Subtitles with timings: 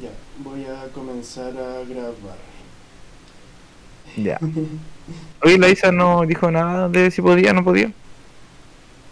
[0.00, 0.10] Ya,
[0.44, 2.38] voy a comenzar a grabar.
[4.16, 4.38] Ya.
[5.42, 7.92] Oye, la Isa no dijo nada de si podía o no podía.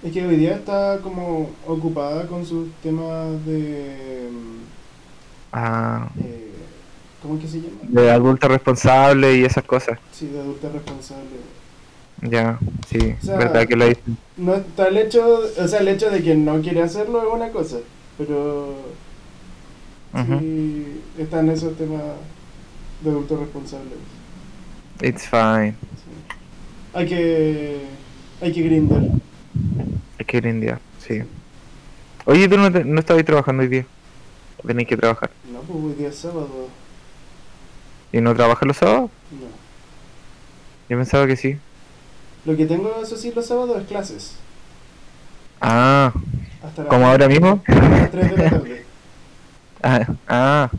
[0.02, 4.28] Es que hoy día está como ocupada con sus temas de...
[5.52, 6.52] Ah, eh,
[7.22, 7.78] ¿Cómo es que se llama?
[7.82, 9.98] de adulto responsable y esas cosas.
[10.12, 11.24] Sí, de adulta responsable.
[12.22, 12.58] Ya,
[12.88, 13.96] sí, O sea, verdad que la.
[14.36, 17.50] No está el hecho, o sea, el hecho de que no quiere hacerlo es una
[17.50, 17.78] cosa,
[18.16, 18.74] pero
[20.22, 20.38] Ujú.
[20.40, 22.02] sí están esos temas
[23.02, 23.90] de adulto responsable.
[25.02, 25.72] It's fine.
[25.72, 26.34] sí.
[26.94, 27.80] Hay que
[28.40, 29.02] hay que grindar.
[30.18, 31.22] Hay que ir India, sí.
[32.24, 33.86] Oye, ¿tú no, te- no estabas trabajando hoy día?
[34.66, 35.30] Tenéis que trabajar.
[35.52, 36.68] No, pues hoy día es sábado.
[38.12, 39.10] ¿Y no trabajas los sábados?
[39.30, 39.46] No.
[40.88, 41.56] Yo pensaba que sí.
[42.44, 44.36] Lo que tengo, eso sí, los sábados es clases.
[45.60, 46.12] Ah,
[46.88, 47.62] ¿como ahora mismo?
[47.66, 48.82] hasta las 3 de la tarde.
[49.82, 50.70] Ah, ah,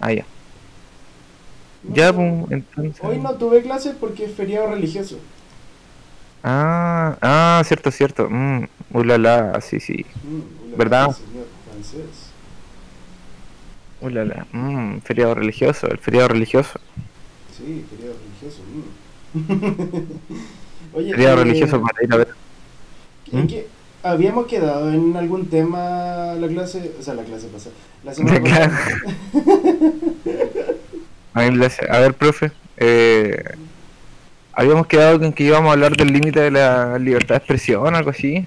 [0.00, 0.24] ah, ya.
[1.84, 3.04] No, Ya, pues, entonces.
[3.04, 5.18] Hoy no tuve clases porque es feriado religioso.
[6.42, 8.28] Ah, ah, cierto, cierto.
[8.30, 10.04] Mm, ulala, sí, sí.
[10.22, 11.08] Mm, ¿Verdad?
[11.10, 12.30] Señor francés.
[14.00, 16.78] Ulala, mm, feriado religioso, el feriado religioso.
[17.56, 18.62] Sí, feriado religioso.
[18.72, 19.06] mm.
[20.96, 22.28] Oye, Feriado eh, religioso para ir a ver.
[23.32, 23.48] ¿en ¿Mm?
[23.48, 23.66] qué-
[24.10, 27.74] habíamos quedado en algún tema la clase, o sea, la clase pasada.
[28.04, 28.78] La semana pasada.
[31.34, 33.42] A ver, profe, eh,
[34.52, 38.10] habíamos quedado con que íbamos a hablar del límite de la libertad de expresión, algo
[38.10, 38.46] así.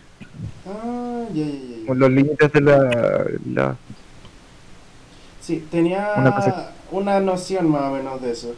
[0.65, 1.51] Ah, ya, ya,
[1.87, 3.75] ya, los límites de la, la-
[5.41, 8.53] Sí, tenía Una una noción más o menos de eso.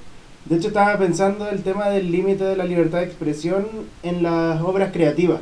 [0.46, 3.68] De hecho, estaba pensando el tema del límite de la libertad de expresión
[4.04, 5.42] en las obras creativas.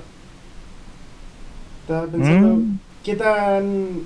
[1.89, 2.79] Estaba pensando, Mm.
[3.03, 4.01] ¿qué tan...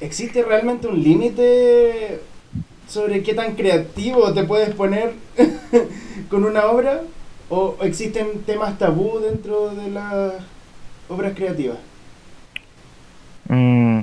[0.00, 2.20] ¿Existe realmente un límite
[2.86, 5.14] sobre qué tan creativo te puedes poner
[6.30, 7.02] con una obra?
[7.50, 10.34] ¿O existen temas tabú dentro de las
[11.08, 11.78] obras creativas?
[13.48, 14.02] Mm,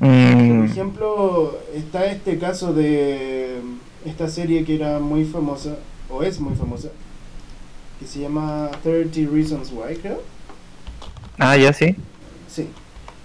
[0.00, 0.56] Mm.
[0.60, 3.58] Por ejemplo, está este caso de
[4.06, 5.76] esta serie que era muy famosa,
[6.08, 6.88] o es muy famosa,
[7.98, 10.22] que se llama 30 Reasons Why, creo.
[11.38, 11.96] ah, ya sí.
[12.48, 12.68] Sí.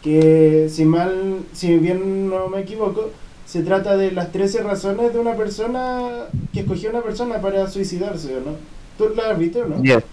[0.01, 3.11] Que si mal, si bien no me equivoco,
[3.45, 8.35] se trata de las 13 razones de una persona que escogió una persona para suicidarse,
[8.37, 8.55] ¿o no?
[8.97, 9.81] ¿Tú la has visto o no?
[9.83, 10.03] Yes.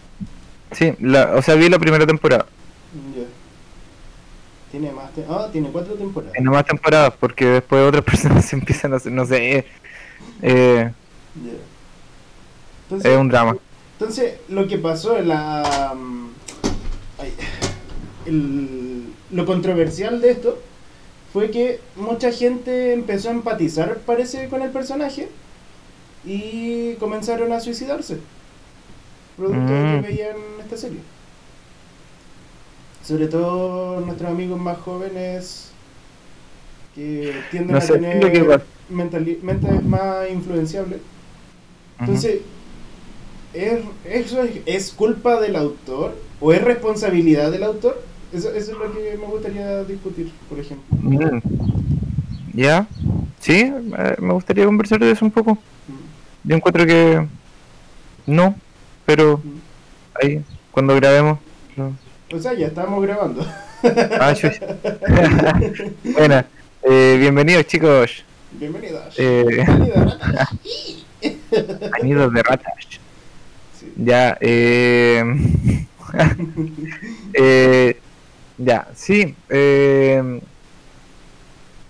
[0.72, 2.46] Sí, la, o sea, vi la primera temporada.
[4.70, 6.32] Tiene más, te- ah, tiene cuatro temporadas.
[6.34, 9.66] Tiene más temporadas porque después otras personas se empiezan a hacer, no sé,
[10.42, 10.92] eh.
[12.84, 13.56] Entonces, es un drama.
[14.00, 15.92] Entonces, lo que pasó en la.
[15.94, 16.28] mm,
[17.18, 17.32] ay,
[18.24, 20.58] el- lo controversial de esto
[21.34, 25.28] fue que mucha gente empezó a empatizar, parece, con el personaje
[26.24, 28.18] y comenzaron a suicidarse.
[29.36, 30.02] Producto de Mm.
[30.02, 31.00] que veían esta serie.
[33.04, 35.70] Sobre todo nuestros amigos más jóvenes
[36.94, 41.00] que tienden No a tener mentali- mentes más influenciables.
[42.00, 42.42] Entonces, ¿es, ¿eso
[43.54, 44.34] es,
[44.66, 48.02] es culpa del autor o es responsabilidad del autor?
[48.32, 51.40] Eso, eso es lo que me gustaría discutir, por ejemplo.
[52.52, 52.86] ¿Ya?
[53.40, 55.54] Sí, eh, me gustaría conversar de eso un poco.
[55.54, 57.26] Mm, Yo encuentro que
[58.26, 58.54] no,
[59.04, 60.22] pero mm.
[60.22, 61.38] ahí, cuando grabemos.
[61.76, 61.96] no.
[62.32, 63.44] O sea, ya estamos grabando.
[64.20, 64.34] Ah.
[66.04, 66.46] Buena,
[66.82, 68.24] eh, bienvenidos chicos.
[68.52, 69.14] Bienvenidas.
[69.18, 69.64] Eh.
[72.00, 72.99] Anidos de ratas.
[73.96, 75.24] Ya, eh,
[77.34, 78.00] eh,
[78.58, 79.34] ya, sí.
[79.48, 80.40] eh,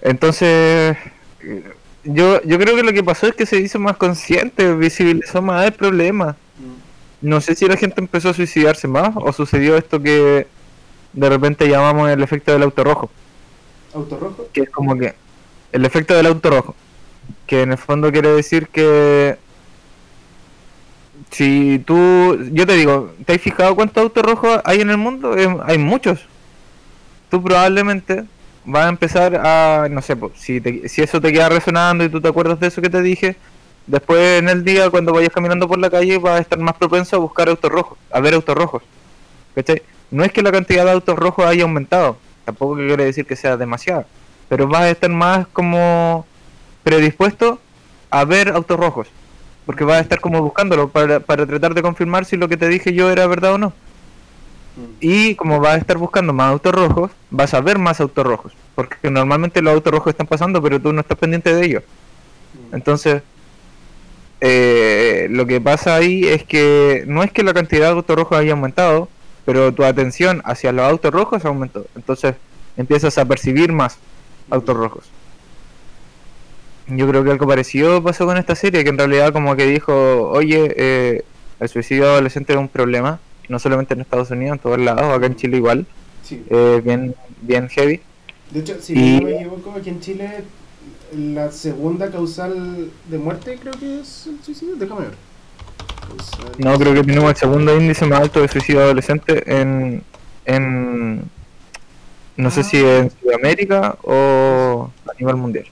[0.03, 0.97] entonces,
[1.43, 1.65] eh,
[2.05, 5.67] yo, yo creo que lo que pasó es que se hizo más consciente, visibilizó más
[5.67, 6.37] el problema.
[7.21, 10.47] No sé si la gente empezó a suicidarse más o sucedió esto que
[11.13, 13.11] de repente llamamos el efecto del auto rojo,
[13.93, 14.49] ¿Auto rojo?
[14.53, 15.15] que es como que
[15.73, 16.75] el efecto del auto rojo,
[17.47, 19.37] que en el fondo quiere decir que
[21.31, 25.37] si tú, yo te digo, ¿te has fijado cuántos autos rojos hay en el mundo?
[25.37, 26.21] Eh, hay muchos.
[27.31, 28.25] Tú probablemente
[28.65, 32.09] vas a empezar a, no sé, pues, si, te- si eso te queda resonando y
[32.09, 33.37] tú te acuerdas de eso que te dije,
[33.87, 37.17] después en el día cuando vayas caminando por la calle vas a estar más propenso
[37.17, 38.83] a buscar autos rojos, a ver autos rojos.
[39.55, 39.83] ¿Cachai?
[40.11, 43.57] No es que la cantidad de autos rojos haya aumentado, tampoco quiere decir que sea
[43.57, 44.07] demasiada,
[44.49, 46.27] pero vas a estar más como
[46.83, 47.61] predispuesto
[48.11, 49.07] a ver autos rojos,
[49.71, 52.67] porque vas a estar como buscándolo para, para tratar de confirmar si lo que te
[52.67, 53.77] dije yo era verdad o no.
[54.75, 58.27] Mm, Y como vas a estar buscando más autos rojos, vas a ver más autos
[58.27, 61.85] rojos, porque normalmente los autos rojos están pasando, pero tú no estás pendiente de ellos.
[62.53, 62.75] Mm.
[62.75, 63.23] Entonces,
[64.41, 68.39] eh, lo que pasa ahí es que no es que la cantidad de autos rojos
[68.39, 69.09] haya aumentado,
[69.45, 71.87] pero tu atención hacia los autos rojos aumentó.
[71.95, 72.35] Entonces,
[72.77, 74.01] empiezas a percibir más
[74.51, 75.13] autos rojos.
[76.91, 80.29] Yo creo que algo parecido pasó con esta serie, que en realidad como que dijo,
[80.31, 81.25] oye, eh,
[81.61, 85.27] el suicidio adolescente es un problema, no solamente en Estados Unidos, en todos lados, acá
[85.27, 85.87] en Chile igual,
[86.25, 86.43] Sí.
[86.51, 88.01] eh, bien, bien heavy.
[88.51, 90.31] De hecho, si Y- no me equivoco, aquí en Chile
[91.17, 94.75] la segunda causal de muerte creo que es el suicidio.
[94.77, 95.15] Déjame ver.
[96.09, 100.03] Causal- No, creo que tenemos el segundo índice más alto de suicidio adolescente en,
[100.45, 101.23] en
[102.37, 105.67] no sé si en Sudamérica o a nivel mundial.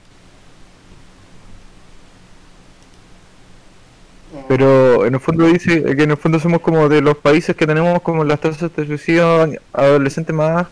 [4.49, 7.67] Pero en el fondo dice que en el fondo somos como de los países que
[7.67, 10.65] tenemos como las tasas de suicidio adolescente más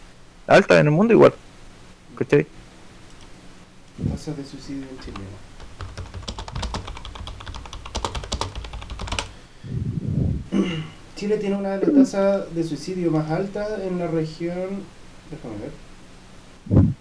[0.48, 1.32] altas en el mundo igual.
[2.18, 2.48] ¿Cachai?
[4.10, 5.20] Tasas de suicidio en Chile.
[11.16, 14.82] Chile tiene una de las tasas de suicidio más altas en la región.
[15.30, 16.94] Déjame ver.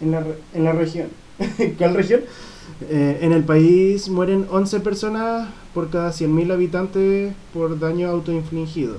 [0.00, 1.10] En la, en la región.
[1.78, 2.22] ¿Cuál región?
[2.80, 8.96] Eh, en el país mueren 11 personas por cada 100.000 habitantes por daño autoinfligido.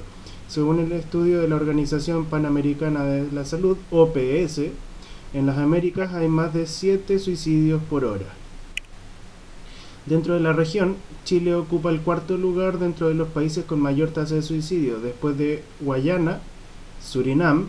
[0.47, 4.71] Según el estudio de la Organización Panamericana de la Salud, OPS,
[5.33, 8.27] en las Américas hay más de 7 suicidios por hora.
[10.05, 10.95] Dentro de la región,
[11.25, 15.37] Chile ocupa el cuarto lugar dentro de los países con mayor tasa de suicidio, después
[15.37, 16.39] de Guayana,
[17.03, 17.67] Surinam.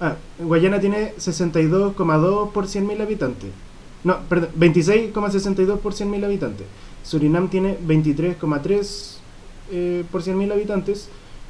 [0.00, 3.50] Ah, Guayana tiene 62,2 por 100.000 habitantes.
[4.06, 6.66] No, perdón, 26,62 por 100.000 habitantes.
[7.02, 9.16] Surinam tiene 23,3
[9.72, 11.08] eh, por 100.000 habitantes.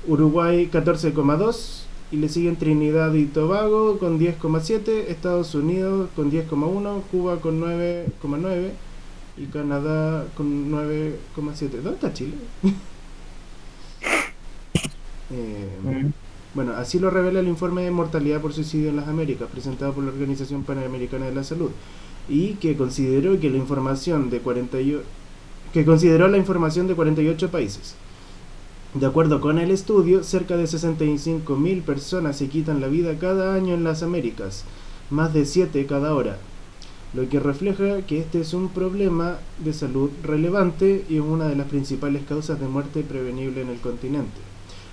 [0.08, 1.82] Uruguay 14,2
[2.12, 8.70] y le siguen Trinidad y Tobago con 10,7, Estados Unidos con 10,1, Cuba con 9,9
[9.36, 11.68] y Canadá con 9,7.
[11.82, 12.34] ¿Dónde está Chile?
[15.28, 16.10] Eh, Mm.
[16.54, 20.04] bueno, así lo revela el informe de mortalidad por suicidio en las Américas presentado por
[20.04, 21.70] la Organización Panamericana de la Salud
[22.28, 25.02] y que consideró que la información de 48
[25.72, 27.96] que consideró la información de 48 países.
[28.94, 33.74] De acuerdo con el estudio, cerca de 65.000 personas se quitan la vida cada año
[33.74, 34.64] en las Américas,
[35.10, 36.38] más de 7 cada hora,
[37.12, 41.56] lo que refleja que este es un problema de salud relevante y es una de
[41.56, 44.40] las principales causas de muerte prevenible en el continente.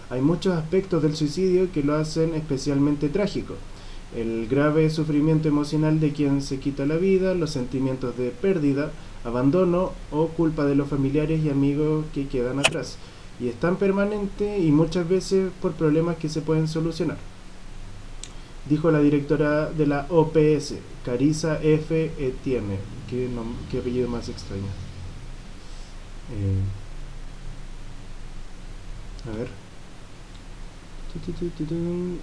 [0.09, 3.55] Hay muchos aspectos del suicidio que lo hacen especialmente trágico.
[4.15, 8.91] El grave sufrimiento emocional de quien se quita la vida, los sentimientos de pérdida,
[9.23, 12.97] abandono o culpa de los familiares y amigos que quedan atrás.
[13.39, 17.17] Y es tan permanente y muchas veces por problemas que se pueden solucionar.
[18.69, 22.11] Dijo la directora de la OPS, Carissa F.
[22.17, 22.77] Etienne.
[23.09, 23.27] Qué,
[23.69, 24.63] qué apellido más extraño.
[26.31, 26.61] Eh,
[29.29, 29.47] a ver.
[29.47, 31.02] Tu, tu, tu, tu, tu.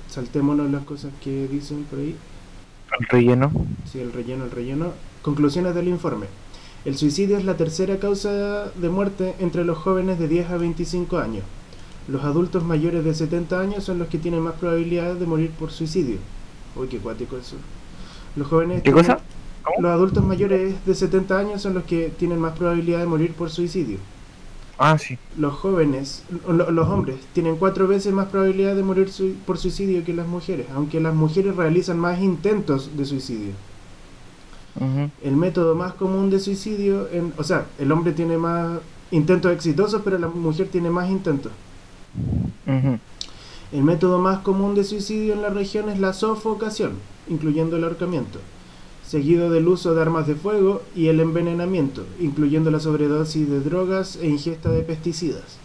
[0.08, 2.16] Saltémonos las cosas que dicen por ahí.
[2.98, 3.52] El relleno.
[3.90, 4.92] Sí, el relleno, el relleno.
[5.22, 6.26] Conclusiones del informe.
[6.84, 11.18] El suicidio es la tercera causa de muerte entre los jóvenes de 10 a 25
[11.18, 11.44] años.
[12.08, 15.70] Los adultos mayores de 70 años son los que tienen más probabilidades de morir por
[15.70, 16.16] suicidio.
[16.74, 17.56] Uy, qué cuático eso.
[18.34, 19.20] Los jóvenes ¿Qué cosa?
[19.78, 23.50] Los adultos mayores de 70 años son los que tienen más probabilidad de morir por
[23.50, 23.98] suicidio.
[24.82, 25.18] Ah, sí.
[25.36, 29.10] Los jóvenes, lo- los hombres, tienen cuatro veces más probabilidad de morir
[29.46, 33.52] por suicidio que las mujeres, aunque las mujeres realizan más intentos de suicidio.
[35.22, 38.78] El método más común de suicidio, en, o sea, el hombre tiene más
[39.10, 41.52] intentos exitosos, pero la mujer tiene más intentos.
[43.72, 46.92] El método más común de suicidio en la región es la sofocación,
[47.28, 48.38] incluyendo el ahorcamiento,
[49.10, 54.16] seguido del uso de armas de fuego y el envenenamiento, incluyendo la sobredosis de drogas
[54.22, 55.58] e ingesta de pesticidas.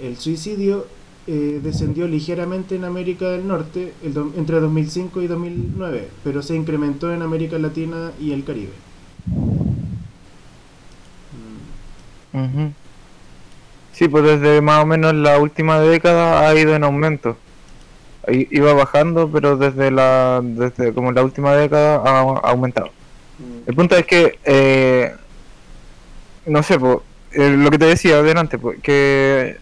[0.00, 0.86] El suicidio
[1.26, 6.54] eh, descendió ligeramente en América del Norte el do- entre 2005 y 2009, pero se
[6.54, 8.70] incrementó en América Latina y el Caribe.
[12.32, 12.68] Mm.
[13.92, 17.36] Sí, pues desde más o menos la última década ha ido en aumento.
[18.28, 22.88] Iba bajando, pero desde la desde como la última década ha, aumentado.
[23.38, 23.68] Mm.
[23.68, 25.14] El punto es que, eh,
[26.46, 29.56] no sé, po, eh, lo que te decía adelante, po, que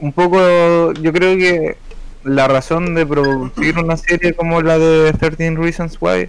[0.00, 1.76] un poco yo creo que
[2.24, 6.28] la razón de producir una serie como la de 13 Reasons Why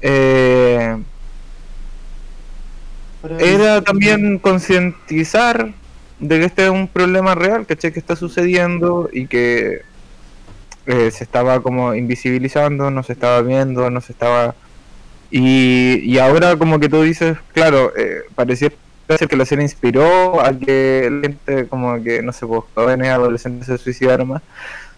[0.00, 0.96] eh,
[3.38, 5.72] era también concientizar
[6.20, 7.92] de que este es un problema real, ¿cachai?
[7.92, 9.82] Que está sucediendo y que
[10.86, 14.54] eh, se estaba como invisibilizando, no se estaba viendo, no se estaba...
[15.30, 18.70] Y, y ahora como que tú dices, claro, eh, parecía
[19.28, 23.66] que la serie inspiró a que la gente como que, no sé, pues jóvenes, adolescentes
[23.66, 24.42] se suicidaron más.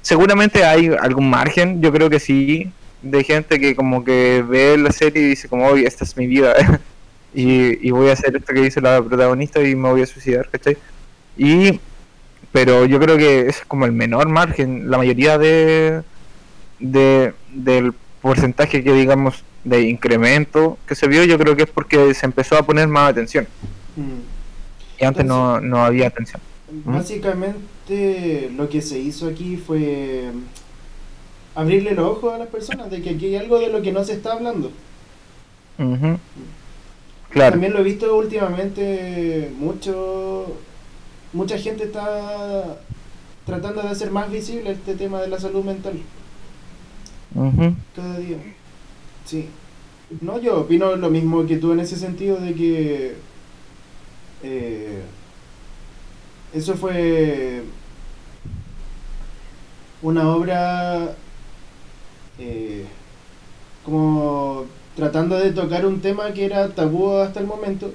[0.03, 2.73] Seguramente hay algún margen, yo creo que sí,
[3.03, 6.27] de gente que como que ve la serie y dice como, oye, esta es mi
[6.27, 6.55] vida.
[7.35, 10.49] y, y voy a hacer esto que dice la protagonista y me voy a suicidar,
[10.51, 10.77] ¿cachai?
[11.41, 11.81] Y
[12.53, 14.91] pero yo creo que es como el menor margen.
[14.91, 16.03] La mayoría de,
[16.79, 22.13] de del porcentaje que digamos de incremento que se vio, yo creo que es porque
[22.13, 23.49] se empezó a poner más atención.
[23.97, 25.01] Mm.
[25.01, 26.43] Y antes no, no había atención.
[26.85, 30.27] Básicamente lo que se hizo aquí fue
[31.55, 34.05] abrirle los ojos a las personas de que aquí hay algo de lo que no
[34.05, 34.71] se está hablando.
[37.31, 37.53] Claro.
[37.53, 40.55] También lo he visto últimamente mucho
[41.33, 42.79] mucha gente está
[43.47, 46.01] tratando de hacer más visible este tema de la salud mental
[47.95, 48.39] cada día.
[49.25, 49.49] Sí.
[50.21, 53.15] No, yo opino lo mismo que tú en ese sentido de que
[54.43, 55.03] eh,
[56.53, 57.63] eso fue
[60.03, 61.15] una obra
[62.39, 62.87] eh,
[63.85, 64.65] como
[64.97, 67.93] tratando de tocar un tema que era tabú hasta el momento,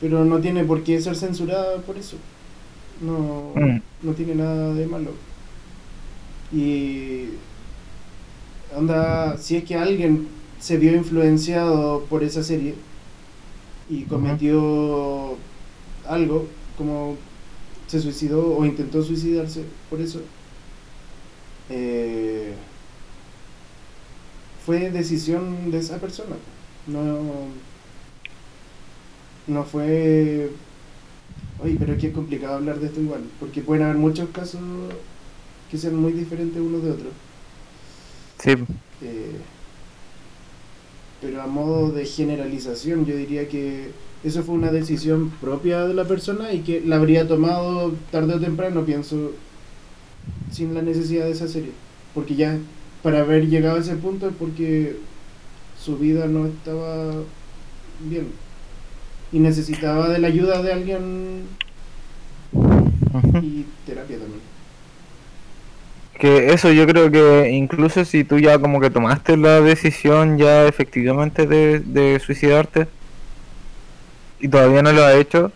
[0.00, 2.16] pero no tiene por qué ser censurada por eso.
[3.00, 3.80] No, Mm.
[4.02, 5.12] no tiene nada de malo.
[6.52, 7.26] Y
[8.76, 10.28] onda, si es que alguien
[10.60, 12.74] se vio influenciado por esa serie
[13.88, 15.36] y cometió
[16.06, 17.16] algo, como
[17.86, 20.20] se suicidó o intentó suicidarse por eso,
[21.70, 22.52] eh,
[24.64, 26.36] fue decisión de esa persona.
[26.86, 27.00] No,
[29.48, 30.50] no fue...
[31.62, 34.60] Oye, pero es que es complicado hablar de esto igual, porque pueden haber muchos casos
[35.70, 37.12] que sean muy diferentes unos de otros.
[38.38, 38.52] Sí.
[39.02, 39.36] Eh,
[41.20, 43.90] pero a modo de generalización, yo diría que
[44.22, 48.40] eso fue una decisión propia de la persona y que la habría tomado tarde o
[48.40, 49.32] temprano, pienso,
[50.52, 51.72] sin la necesidad de esa serie.
[52.14, 52.58] Porque ya,
[53.02, 54.96] para haber llegado a ese punto es porque
[55.82, 57.14] su vida no estaba
[58.00, 58.28] bien.
[59.32, 61.42] Y necesitaba de la ayuda de alguien
[63.42, 64.40] y terapia también.
[66.18, 70.66] Que eso yo creo que incluso si tú ya como que tomaste la decisión ya
[70.66, 72.88] efectivamente de, de suicidarte
[74.40, 75.52] y todavía no lo has hecho,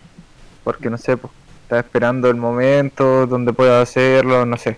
[0.63, 4.77] porque no sé, pues estás esperando el momento donde puedas hacerlo, no sé.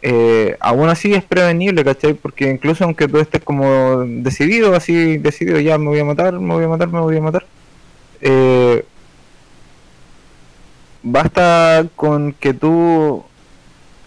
[0.00, 2.14] Eh, aún así es prevenible, ¿cachai?
[2.14, 6.54] Porque incluso aunque tú estés como decidido, así decidido, ya me voy a matar, me
[6.54, 7.46] voy a matar, me voy a matar,
[8.20, 8.84] eh,
[11.02, 13.24] basta con que tú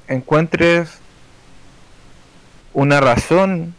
[0.08, 1.00] encuentres
[2.74, 3.74] una razón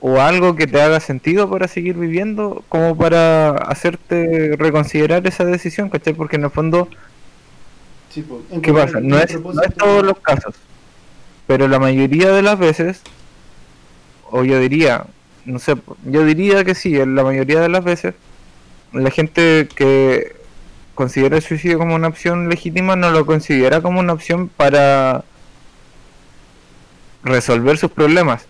[0.00, 5.88] o algo que te haga sentido para seguir viviendo como para hacerte reconsiderar esa decisión,
[5.88, 6.14] ¿cachai?
[6.14, 6.88] Porque en el fondo,
[8.10, 8.24] Sí,
[8.62, 9.00] ¿qué pasa?
[9.00, 10.54] No es, no es todos los casos,
[11.46, 13.02] pero la mayoría de las veces,
[14.30, 15.06] o yo diría,
[15.44, 15.74] no sé,
[16.04, 18.14] yo diría que sí, en la mayoría de las veces,
[18.96, 20.36] la gente que
[20.94, 25.24] considera el suicidio como una opción legítima no lo considera como una opción para
[27.22, 28.46] resolver sus problemas,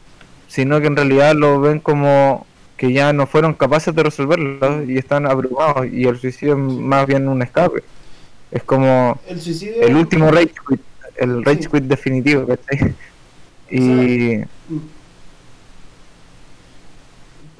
[0.49, 4.99] sino que en realidad lo ven como que ya no fueron capaces de resolverlo y
[4.99, 7.83] están abrumados y el suicidio es más bien un escape.
[8.51, 9.83] Es como El suicidio.
[9.83, 10.81] el último rage quit,
[11.17, 12.95] el rage quit definitivo, ¿cachai?
[13.71, 14.45] Y,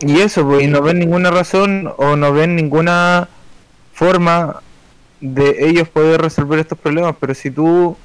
[0.01, 3.29] y eso, pues, y no ven ninguna razón o no ven ninguna
[3.93, 4.61] forma
[5.21, 7.97] de ellos poder resolver estos problemas, pero si tú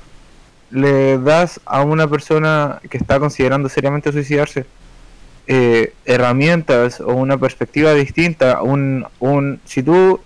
[0.69, 4.65] le das a una persona que está considerando seriamente suicidarse
[5.47, 10.21] eh, herramientas o una perspectiva distinta, un, un, si tú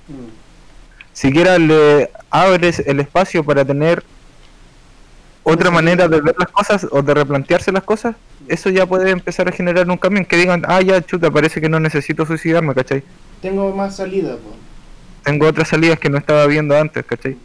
[1.14, 4.04] siquiera le abres el espacio para tener
[5.42, 8.16] otra manera de ver las cosas o de replantearse las cosas,
[8.48, 11.62] eso ya puede empezar a generar un cambio en que digan, ah, ya, chuta, parece
[11.62, 13.04] que no necesito suicidarme, ¿cachai?
[13.42, 14.56] Tengo más salida, po.
[15.24, 17.38] Tengo otras salidas que no estaba viendo antes, ¿cachai?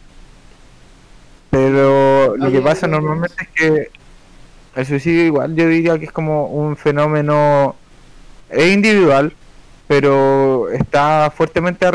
[1.49, 3.89] Pero lo que pasa normalmente es que
[4.75, 7.75] el suicidio igual yo diría que es como un fenómeno
[8.53, 9.33] individual,
[9.87, 11.85] pero está fuertemente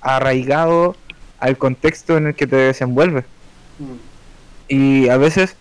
[0.00, 0.96] arraigado
[1.38, 3.24] al contexto en el que te desenvuelves.
[3.78, 3.94] Mm.
[4.68, 5.56] Y a veces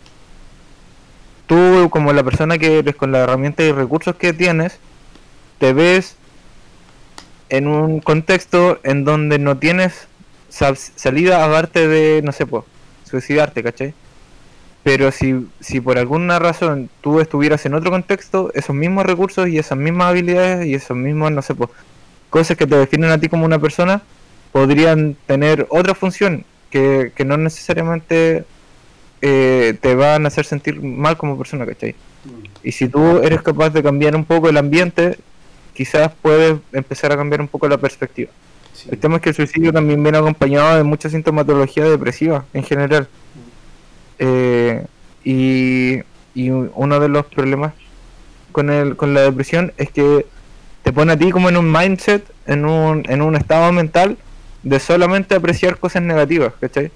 [1.50, 4.80] tú, como la persona que eres, con la herramienta y recursos que tienes,
[5.58, 6.16] te ves
[7.50, 10.08] en un contexto en donde no tienes
[10.50, 12.64] sal- salida aparte de, no sé, pues,
[13.10, 13.94] suicidarte, ¿cachai?
[14.84, 19.58] pero si, si por alguna razón tú estuvieras en otro contexto, esos mismos recursos y
[19.60, 21.70] esas mismas habilidades y esos mismos, no sé, pues,
[22.30, 24.02] cosas que te definen a ti como una persona,
[24.52, 28.46] podrían tener otra función que, que no necesariamente
[29.22, 31.96] eh, te van a hacer sentir mal como persona, ¿cachai?
[32.26, 32.46] Mm.
[32.64, 35.18] Y si tú eres capaz de cambiar un poco el ambiente,
[35.74, 38.32] quizás puedes empezar a cambiar un poco la perspectiva.
[38.74, 38.90] Sí.
[38.92, 43.08] El tema es que el suicidio también viene acompañado de mucha sintomatología depresiva en general.
[44.20, 44.86] Eh,
[45.24, 46.00] y,
[46.34, 47.74] y uno de los problemas
[48.52, 50.26] con, el, con la depresión es que
[50.84, 54.18] te pone a ti como en un mindset, en un, en un estado mental
[54.64, 56.92] de solamente apreciar cosas negativas, ¿cachai?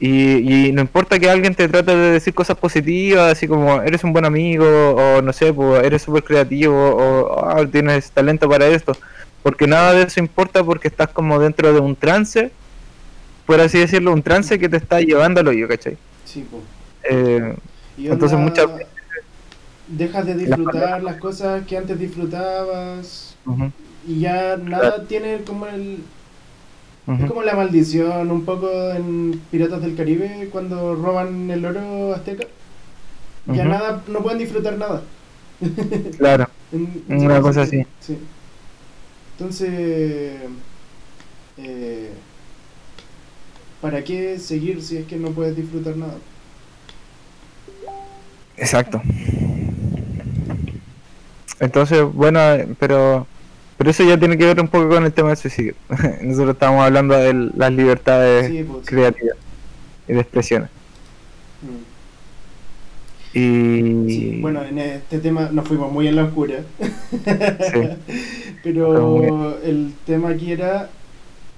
[0.00, 4.04] Y, y no importa que alguien te trate de decir cosas positivas, así como eres
[4.04, 8.66] un buen amigo, o no sé, pues eres súper creativo, o "Ah, tienes talento para
[8.68, 8.96] esto,
[9.42, 12.52] porque nada de eso importa porque estás como dentro de un trance,
[13.44, 15.96] por así decirlo, un trance que te está llevando al hoyo, ¿cachai?
[16.24, 16.44] Sí.
[17.10, 17.54] Eh,
[17.96, 18.86] Y Entonces muchas veces-
[19.88, 23.34] Dejas de disfrutar las cosas que antes disfrutabas
[24.06, 25.98] y ya nada tiene como el...
[27.16, 32.46] Es como la maldición un poco en Piratas del Caribe cuando roban el oro azteca.
[33.46, 33.70] Ya Ujú.
[33.70, 35.02] nada, no pueden disfrutar nada.
[36.16, 37.86] Claro, En- Una cosa sí, así.
[38.00, 38.18] Sí.
[39.38, 40.40] Entonces,
[41.56, 42.24] eh,
[43.80, 46.18] ¿para qué seguir si es que no puedes disfrutar nada?
[48.56, 49.00] exacto.
[51.60, 53.26] Entonces, bueno, eh, pero
[53.78, 55.74] pero eso ya tiene que ver un poco con el tema del suicidio.
[56.20, 58.86] Nosotros estamos hablando de las libertades Sí, pues, sí.
[58.86, 59.36] creativas
[60.08, 60.68] y de expresiones.
[61.62, 63.38] Mm.
[63.38, 66.56] Y Sí, bueno, en este tema nos fuimos muy en la oscura.
[68.64, 70.90] Pero el tema aquí era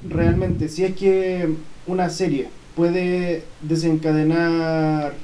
[0.06, 1.48] realmente, si es que
[1.86, 5.14] una serie puede desencadenar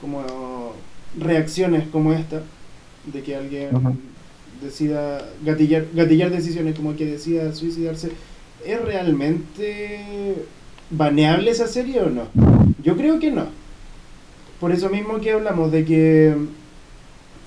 [0.00, 0.72] como
[1.16, 2.42] reacciones como esta,
[3.04, 3.70] de que alguien.
[4.62, 8.10] Decida gatillar, gatillar decisiones como que decida suicidarse,
[8.66, 10.34] ¿es realmente
[10.90, 12.24] baneable esa serie o no?
[12.82, 13.46] Yo creo que no.
[14.60, 16.34] Por eso mismo que hablamos de que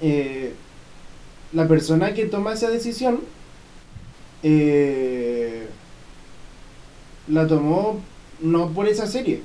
[0.02, 0.54] eh,
[1.54, 3.20] la persona que toma esa decisión
[4.42, 5.68] eh,
[7.28, 8.02] la tomó
[8.42, 9.42] no por esa serie.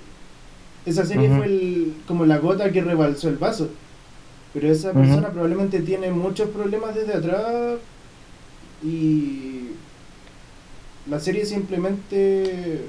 [0.86, 3.68] Esa serie fue el- como la gota que rebalsó el vaso.
[4.54, 7.78] Pero esa persona probablemente tiene muchos problemas desde atrás
[8.82, 9.70] y
[11.08, 12.82] la serie simplemente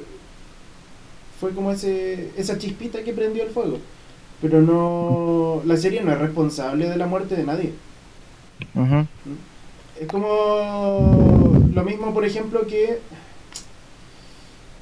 [1.40, 3.80] fue como ese esa chispita que prendió el fuego.
[4.42, 7.74] Pero no la serie no es responsable de la muerte de nadie.
[10.00, 13.00] Es como lo mismo, por ejemplo, que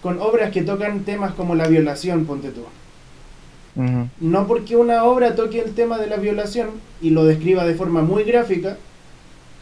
[0.04, 2.62] con obras que tocan temas como la violación, ponte tú.
[4.20, 6.70] No porque una obra toque el tema de la violación
[7.02, 8.78] y lo describa de forma muy gráfica,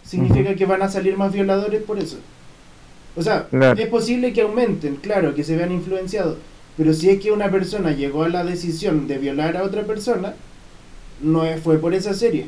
[0.03, 2.17] significa que van a salir más violadores por eso.
[3.17, 3.79] O sea, Claro.
[3.79, 6.37] es posible que aumenten, claro, que se vean influenciados,
[6.77, 10.33] pero si es que una persona llegó a la decisión de violar a otra persona,
[11.21, 12.47] no es- fue por esa serie.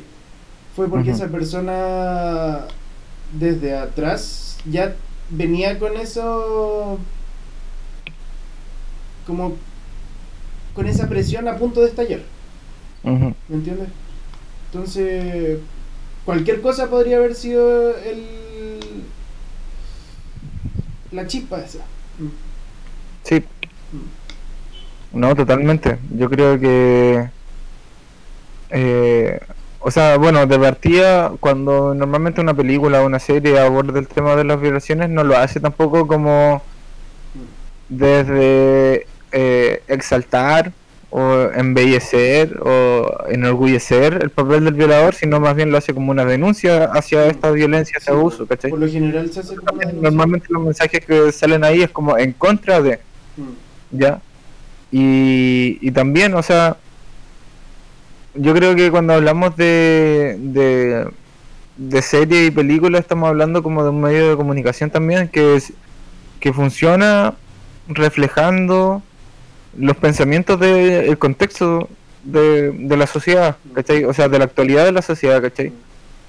[0.76, 2.60] Fue porque esa persona
[3.38, 4.94] desde atrás ya
[5.30, 6.98] venía con eso
[9.26, 9.56] como
[10.78, 12.20] con esa presión a punto de estallar.
[13.02, 13.88] ¿Me entiendes?
[14.66, 15.58] Entonces,
[16.24, 18.78] cualquier cosa podría haber sido el
[21.10, 21.80] la chispa esa.
[22.20, 22.28] Mm,
[23.24, 23.42] Sí,
[23.92, 25.18] mm.
[25.18, 25.98] no, totalmente.
[26.16, 27.28] Yo creo que,
[28.70, 29.40] eh,
[29.80, 34.36] o sea, bueno, de partida, cuando normalmente una película o una serie aborda el tema
[34.36, 36.62] de las violaciones, no lo hace tampoco como
[37.88, 40.72] desde eh, exaltar
[41.10, 46.24] o embellecer o enorgullecer el papel del violador, sino más bien lo hace como una
[46.24, 48.70] denuncia hacia esta violencia, ese Sí, abuso, ¿cachai?
[48.70, 49.80] Por lo general se hace como.
[50.02, 53.00] Normalmente los mensajes que salen ahí es como en contra de,
[53.36, 54.20] Mm, ¿ya?
[54.90, 56.76] Y, y también, o sea,
[58.34, 61.08] yo creo que cuando hablamos de, de,
[61.76, 65.72] de serie y película estamos hablando como de un medio de comunicación también que, es,
[66.40, 67.34] que funciona
[67.88, 69.02] reflejando
[69.76, 71.88] los pensamientos del contexto
[72.24, 74.04] de, de la sociedad, ¿cachai?
[74.04, 75.72] O sea, de la actualidad de la sociedad, ¿cachai?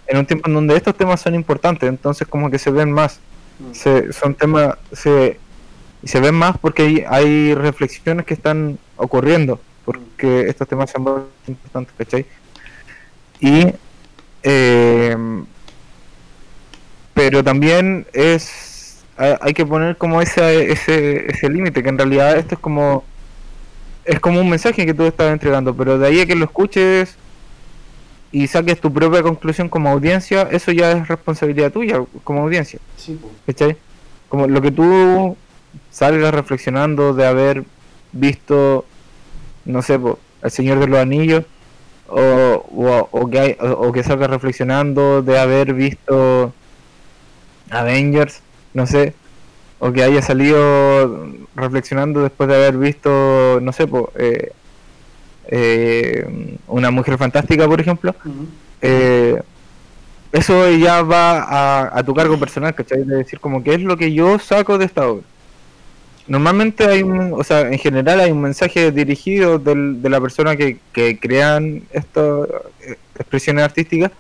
[0.08, 3.19] En un tiempo en donde estos temas son importantes, entonces como que se ven más
[3.73, 5.39] se, son temas se,
[6.04, 11.21] se ven más porque hay, hay reflexiones que están ocurriendo porque estos temas son muy
[11.47, 12.25] importantes ¿cachai?
[13.39, 13.67] y
[14.43, 15.17] eh,
[17.13, 22.56] pero también es hay que poner como ese ese, ese límite que en realidad esto
[22.56, 23.04] es como
[24.13, 27.15] es como un mensaje que tú estás entregando, pero de ahí a que lo escuches
[28.32, 32.80] y saques tu propia conclusión como audiencia, eso ya es responsabilidad tuya como audiencia.
[32.98, 33.19] Sí.
[34.28, 35.36] Como lo que tú
[35.91, 37.63] salgas reflexionando de haber
[38.12, 38.86] visto,
[39.65, 41.45] no sé, po, El Señor de los Anillos,
[42.08, 46.54] o, o, o que, hay- o, o que salgas reflexionando de haber visto
[47.72, 48.41] Avengers,
[48.74, 49.13] no sé,
[49.79, 54.51] o que haya salido reflexionando después de haber visto, no sé, po, eh,
[55.47, 58.13] eh, una mujer fantástica, por ejemplo,
[58.81, 59.41] eh,
[60.31, 63.03] eso ya va a, a tu cargo personal, ¿cachai?
[63.03, 65.23] De decir como qué es lo que yo saco de esta obra.
[66.27, 70.55] Normalmente hay un, o sea, en general hay un mensaje dirigido del- de la persona
[70.55, 72.47] que, que crean estas
[72.81, 74.11] eh, expresiones artísticas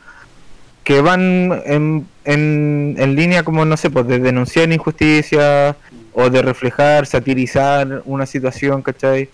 [0.89, 5.75] que van en, en, en línea como, no sé, pues de denunciar injusticia
[6.13, 9.29] o de reflejar, satirizar una situación, ¿cachai?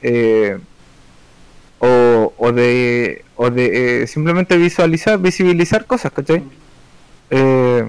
[0.00, 0.56] Eh,
[1.78, 3.64] o, de, o de
[4.02, 6.42] eh, simplemente visualizar, visibilizar cosas, ¿cachai?
[7.28, 7.84] Eh,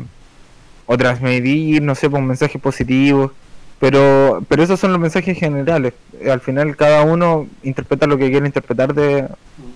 [0.85, 3.31] o transmitir, no sé, pues un mensaje positivo.
[3.79, 5.93] Pero, pero esos son los mensajes generales.
[6.19, 9.29] Eh, Al final cada uno interpreta lo que quiere interpretar de,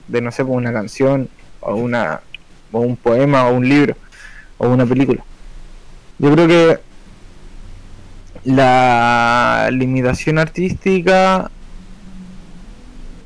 [0.10, 1.30] de no sé, pues una canción
[1.62, 2.20] o una
[2.72, 3.96] o un poema o un libro
[4.58, 5.24] o una película.
[6.18, 6.80] Yo creo que
[8.44, 11.52] la limitación artística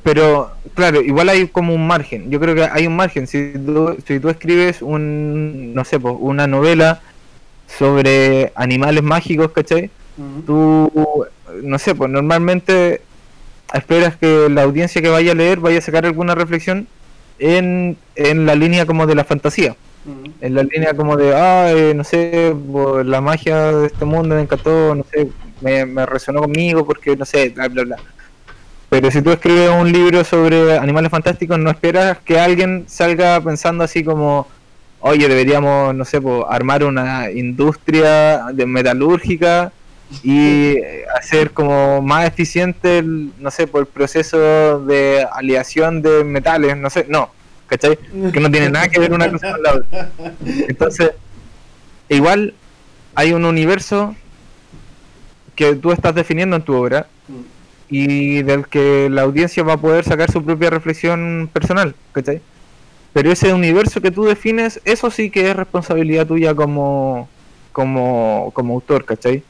[0.04, 2.30] pero claro, igual hay como un margen.
[2.30, 3.26] Yo creo que hay un margen.
[3.26, 7.02] Si tú, si tú escribes un, no sé, pues, una novela
[7.68, 9.90] sobre animales mágicos, ¿cachai?
[10.46, 10.92] Tú,
[11.64, 13.02] no sé, pues normalmente
[13.74, 16.88] esperas que la audiencia que vaya a leer vaya a sacar alguna reflexión
[17.40, 19.76] en, en la línea como de la fantasía.
[20.06, 20.34] Ujú.
[20.42, 22.54] En la línea como de, ah, eh, no sé,
[23.06, 25.30] la magia de este mundo me encantó, no sé,
[25.62, 27.98] me, me resonó conmigo porque, no sé, bla, bla, bla.
[28.90, 33.84] Pero si tú escribes un libro sobre animales fantásticos, no esperas que alguien salga pensando
[33.84, 34.48] así como,
[35.00, 39.72] oye, deberíamos, no sé, armar una industria de metalúrgica
[40.22, 40.78] y
[41.18, 46.90] hacer como más eficiente, el, no sé, por el proceso de aleación de metales, no
[46.90, 47.32] sé, no,
[47.68, 47.98] ¿cachai?
[48.32, 50.12] Que no tiene nada que ver una cosa con la otra.
[50.68, 51.12] Entonces,
[52.10, 52.54] igual
[53.16, 54.16] hay un universo
[55.56, 57.08] que tú estás definiendo en tu obra
[57.90, 62.42] y del que la audiencia va a poder sacar su propia reflexión personal, ¿cachai?
[63.14, 67.30] Pero ese universo que tú defines, eso sí que es responsabilidad tuya como,
[67.72, 69.44] como, como autor, ¿cachai?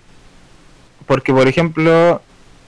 [1.05, 2.21] Porque, por ejemplo,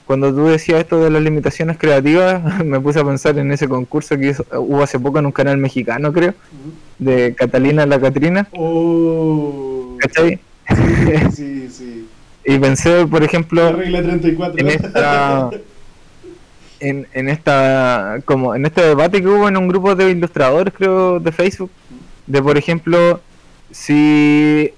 [0.06, 4.16] cuando tú decías esto de las limitaciones creativas, me puse a pensar en ese concurso
[4.16, 6.34] que hizo- hubo hace poco en un canal mexicano, creo,
[6.98, 9.96] de Catalina la Catrina, Oh.
[9.98, 10.40] ¿cachai?
[11.34, 12.08] Sí, sí.
[12.48, 14.60] Y pensé, por ejemplo, regla 34.
[14.60, 15.50] en esta
[16.78, 21.18] en, en esta como en este debate que hubo en un grupo de ilustradores creo
[21.18, 21.70] de Facebook
[22.28, 23.20] de por ejemplo
[23.72, 24.70] si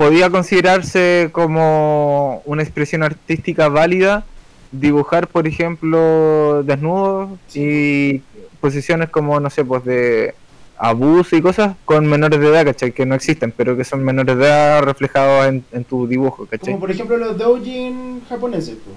[0.00, 4.24] podía considerarse como una expresión artística válida
[4.72, 8.22] dibujar por ejemplo desnudos y
[8.62, 10.34] posiciones como no sé pues de
[10.78, 12.92] abuso y cosas con menores de edad, ¿cachai?
[12.92, 16.72] Que no existen, pero que son menores de edad reflejados en, en tu dibujo, ¿cachai?
[16.72, 18.76] Como por ejemplo los doujin japoneses.
[18.76, 18.92] po.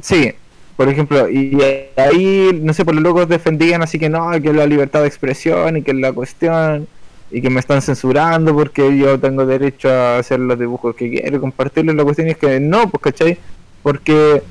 [0.00, 0.32] Sí,
[0.78, 1.58] por ejemplo, y
[1.98, 5.76] ahí, no sé, por los locos defendían así que no, que la libertad de expresión
[5.76, 6.88] y que la cuestión,
[7.32, 11.40] y que me están censurando porque yo tengo derecho a hacer los dibujos que quiero,
[11.40, 11.94] compartirlos.
[11.94, 13.38] La cuestión es que no, pues, ¿cachai?
[13.82, 14.42] Porque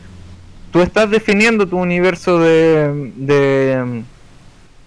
[0.72, 4.04] tú estás definiendo tu universo de, de,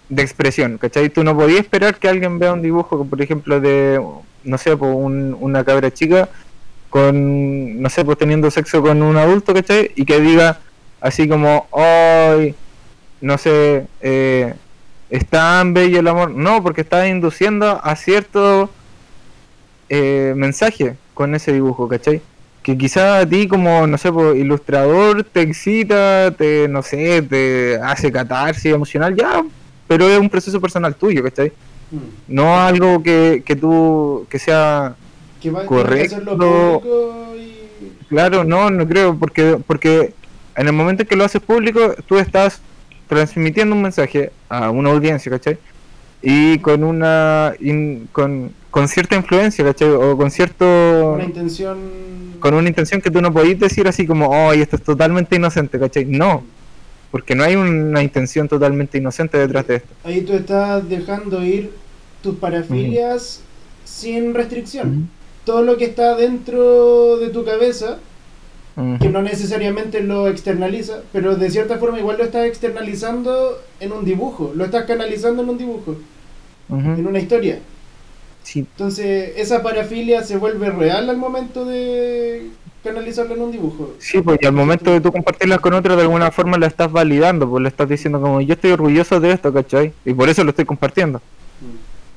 [0.09, 1.09] de expresión, ¿cachai?
[1.09, 4.01] Tú no podías esperar que alguien vea un dibujo, por ejemplo, de,
[4.43, 6.29] no sé, pues, un- una cabra chica
[6.91, 9.93] con, no sé, pues teniendo sexo con un adulto, ¿cachai?
[9.97, 10.59] Y que diga
[11.01, 12.55] así como, hoy,
[13.21, 14.55] no sé, eh,
[15.11, 16.31] es tan bello el amor.
[16.31, 18.71] No, porque está induciendo a cierto
[19.89, 22.21] eh, mensaje con ese dibujo, ¿cachai?
[22.63, 27.79] Que quizá a ti como, no sé, pues, ilustrador te excita, te, no sé, te
[27.83, 29.45] hace catarsis emocional, ya,
[29.87, 31.53] pero es un proceso personal tuyo, ¿cachai?
[31.91, 32.35] Mm.
[32.35, 34.95] No algo que, que tú, que sea
[35.41, 36.37] Que que Correcto.
[36.37, 37.55] público y.
[38.09, 40.15] Claro, no, no creo, porque, porque
[40.57, 42.61] en el momento en que lo haces público, tú estás
[43.09, 45.59] transmitiendo un mensaje a una audiencia, ¿cachai?
[46.23, 49.91] Y con una, in- con, con cierta influencia, ¿cachai?
[49.91, 51.79] O con cierto, Una intención.
[52.41, 55.79] con una intención que tú no podías decir así como, oh, esto es totalmente inocente,
[55.79, 56.05] ¿cachai?
[56.07, 56.43] No,
[57.11, 59.89] porque no hay una intención totalmente inocente detrás de esto.
[60.05, 61.71] Ahí tú estás dejando ir
[62.23, 63.41] tus parafilias
[63.85, 65.11] sin restricción.
[65.45, 67.99] Todo lo que está dentro de tu cabeza
[68.75, 74.05] Que no necesariamente lo externaliza, pero de cierta forma igual lo estás externalizando en un
[74.05, 75.97] dibujo, lo estás canalizando en un dibujo,
[76.69, 77.61] en una historia.
[78.43, 82.51] Sí, Entonces, esa parafilia se vuelve real al momento de
[82.85, 83.95] canalizarlo en un dibujo.
[83.99, 87.49] Sí, y al momento de tú compartirlas con otro, de alguna forma la estás validando,
[87.49, 89.93] pues le estás diciendo como yo estoy orgulloso de esto, ¿cachai?
[90.05, 91.23] Y por eso lo estoy compartiendo.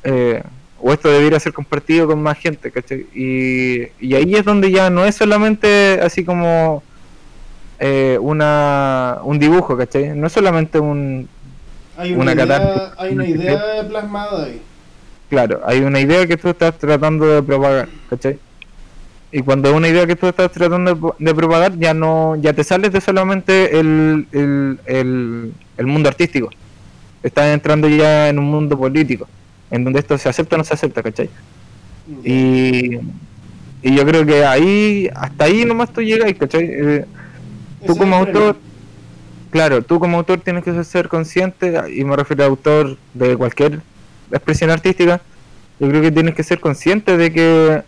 [0.04, 0.43] Eh,
[0.82, 3.06] o esto debería ser compartido con más gente, ¿cachai?
[3.13, 6.84] Y, y ahí es donde ya no es solamente así como
[7.80, 10.16] eh, una un dibujo, ¿cachai?
[10.16, 11.28] No es solamente un...
[11.98, 14.62] Hay una, Una idea, hay una idea plasmada ahí.
[15.30, 18.40] Claro, hay una idea que tú estás tratando de propagar, ¿cachai?
[19.32, 22.54] Y cuando es una idea que tú estás tratando de, de propagar, ya no ya
[22.54, 26.50] te sales de solamente el, el, el, el mundo artístico.
[27.22, 29.28] Estás entrando ya en un mundo político,
[29.71, 31.30] en donde esto se acepta o no se acepta, ¿cachai?
[32.23, 32.95] Y,
[33.82, 36.65] y yo creo que ahí, hasta ahí nomás tú llegas, ¿cachai?
[36.65, 37.06] Eh,
[37.86, 38.58] tú como autor,
[39.51, 43.82] claro, tú como autor tienes que ser consciente, y me refiero a autor de cualquier
[44.32, 45.21] expresión artística,
[45.80, 47.84] yo creo que tienes que ser consciente de que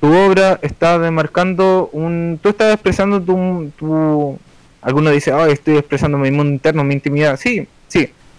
[0.00, 2.38] tu obra está demarcando un...
[2.42, 3.70] Tú estás expresando tu...
[3.78, 4.38] tu
[4.82, 7.38] alguno dice, oh, estoy expresando mi mundo interno, mi intimidad.
[7.40, 7.66] Sí,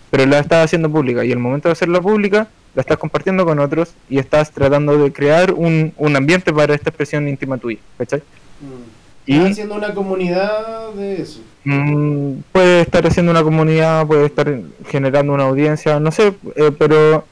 [0.09, 3.59] pero la estás haciendo pública y al momento de hacerla pública, la estás compartiendo con
[3.59, 8.19] otros y estás tratando de crear un, un ambiente para esta expresión íntima tuya, ¿cachai?
[8.61, 8.97] Mm.
[9.29, 11.41] Y- Estás haciendo una comunidad de eso.
[11.65, 17.25] Mm, puede estar haciendo una comunidad, puede estar generando una audiencia, no sé, eh, pero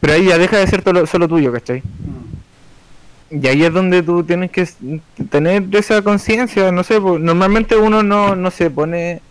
[0.00, 1.80] pero ahí ya deja de ser tolo- solo tuyo, ¿cachai?
[1.80, 3.42] Mm.
[3.42, 4.68] Y ahí es donde tú tienes que
[5.30, 9.22] tener esa conciencia, no sé, normalmente uno no, no se pone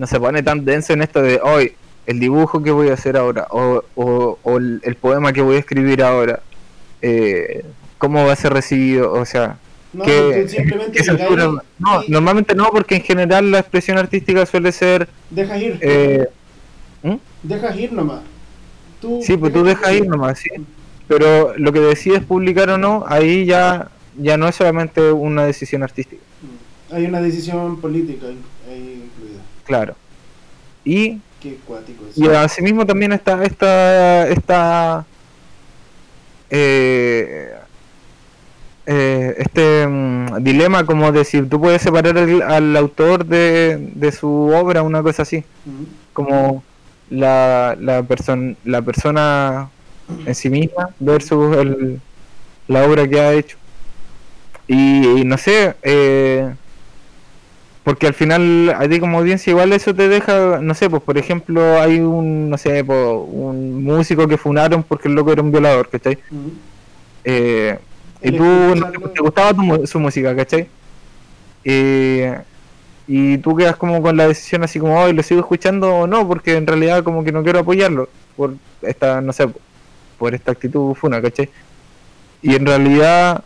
[0.00, 1.74] no se pone tan denso en esto de hoy
[2.06, 5.56] el dibujo que voy a hacer ahora o, o, o el, el poema que voy
[5.56, 6.40] a escribir ahora
[7.02, 7.64] eh,
[7.98, 9.58] cómo va a ser recibido, o sea,
[9.92, 10.46] No, que,
[10.92, 11.02] que
[11.78, 15.78] no, normalmente no, porque en general la expresión artística suele ser dejas ir.
[15.82, 16.26] eh,
[17.02, 17.16] ¿Mm?
[17.42, 18.22] Dejas ir nomás.
[19.00, 20.50] Tú Sí, pues tú dejas ir nomás, sí.
[21.08, 25.82] Pero lo que decides publicar o no, ahí ya, ya no es solamente una decisión
[25.82, 26.22] artística.
[26.92, 28.26] Hay una decisión política.
[29.70, 29.94] Claro.
[30.84, 32.18] Y, Qué cuático es.
[32.18, 35.06] y asimismo también está esta, esta
[36.50, 37.52] eh,
[38.86, 44.12] eh, este mm, dilema como de si tú puedes separar al, al autor de, de
[44.12, 45.44] su obra, una cosa así.
[46.12, 46.64] Como
[47.10, 49.70] la, la, person- la persona
[50.26, 52.00] en sí misma versus el,
[52.68, 53.56] la obra que ha hecho.
[54.66, 56.54] Y, y no sé, eh,
[57.90, 61.18] porque al final a ti como audiencia igual eso te deja, no sé, pues por
[61.18, 65.50] ejemplo hay un, no sé, po, un músico que funaron porque el loco era un
[65.50, 66.16] violador, ¿cachai?
[67.24, 67.76] Eh,
[68.22, 70.68] y tú no escucharlo- te, gustaba tu su música, ¿cachai?
[71.64, 72.38] Eh,
[73.08, 76.28] y tú quedas como con la decisión así como, hoy lo sigo escuchando o no,
[76.28, 79.48] porque en realidad como que no quiero apoyarlo por esta, no sé,
[80.16, 81.50] por esta actitud funa, ¿cachai?
[82.40, 83.42] Y en realidad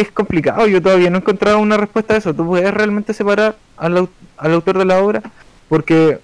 [0.00, 2.34] es complicado, yo todavía no he encontrado una respuesta a eso.
[2.34, 5.22] ¿Tú puedes realmente separar al, al autor de la obra?
[5.68, 6.18] Porque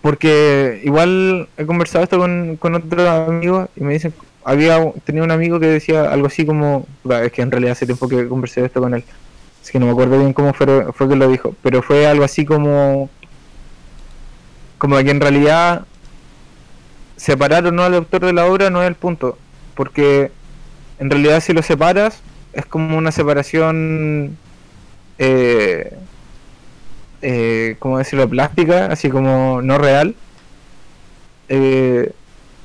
[0.00, 5.30] porque igual he conversado esto con, con otros amigos y me dicen, había tenía un
[5.30, 6.86] amigo que decía algo así como,
[7.22, 9.04] es que en realidad hace tiempo que conversé esto con él,
[9.62, 12.24] es que no me acuerdo bien cómo fue, fue que lo dijo, pero fue algo
[12.24, 13.10] así como,
[14.78, 15.84] como que en realidad
[17.16, 19.36] separar o no al autor de la obra no es el punto,
[19.74, 20.30] porque
[20.98, 22.20] en realidad si lo separas
[22.52, 24.36] es como una separación
[25.18, 25.92] eh,
[27.22, 28.28] eh, ¿cómo decirlo?
[28.28, 30.14] plástica, así como no real,
[31.48, 32.12] eh,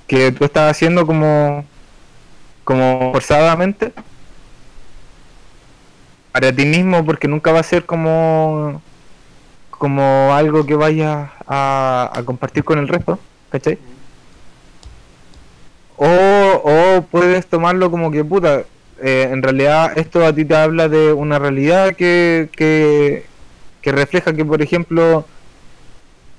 [0.08, 1.65] que tú estás haciendo como,
[2.63, 3.91] como forzadamente
[6.32, 8.82] para ti mismo, porque nunca va a ser como,
[9.72, 13.19] como algo que vayas a, a compartir con el resto,
[13.50, 13.78] ¿cachai?
[15.98, 18.64] O, o puedes tomarlo como que puta,
[19.02, 23.26] eh, en realidad esto a ti te habla de una realidad que, que,
[23.82, 25.26] que refleja que, por ejemplo,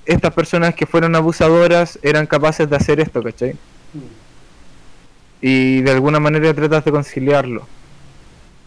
[0.05, 3.55] estas personas que fueron abusadoras eran capaces de hacer esto, ¿cachai?
[5.41, 7.67] Y de alguna manera tratas de conciliarlo.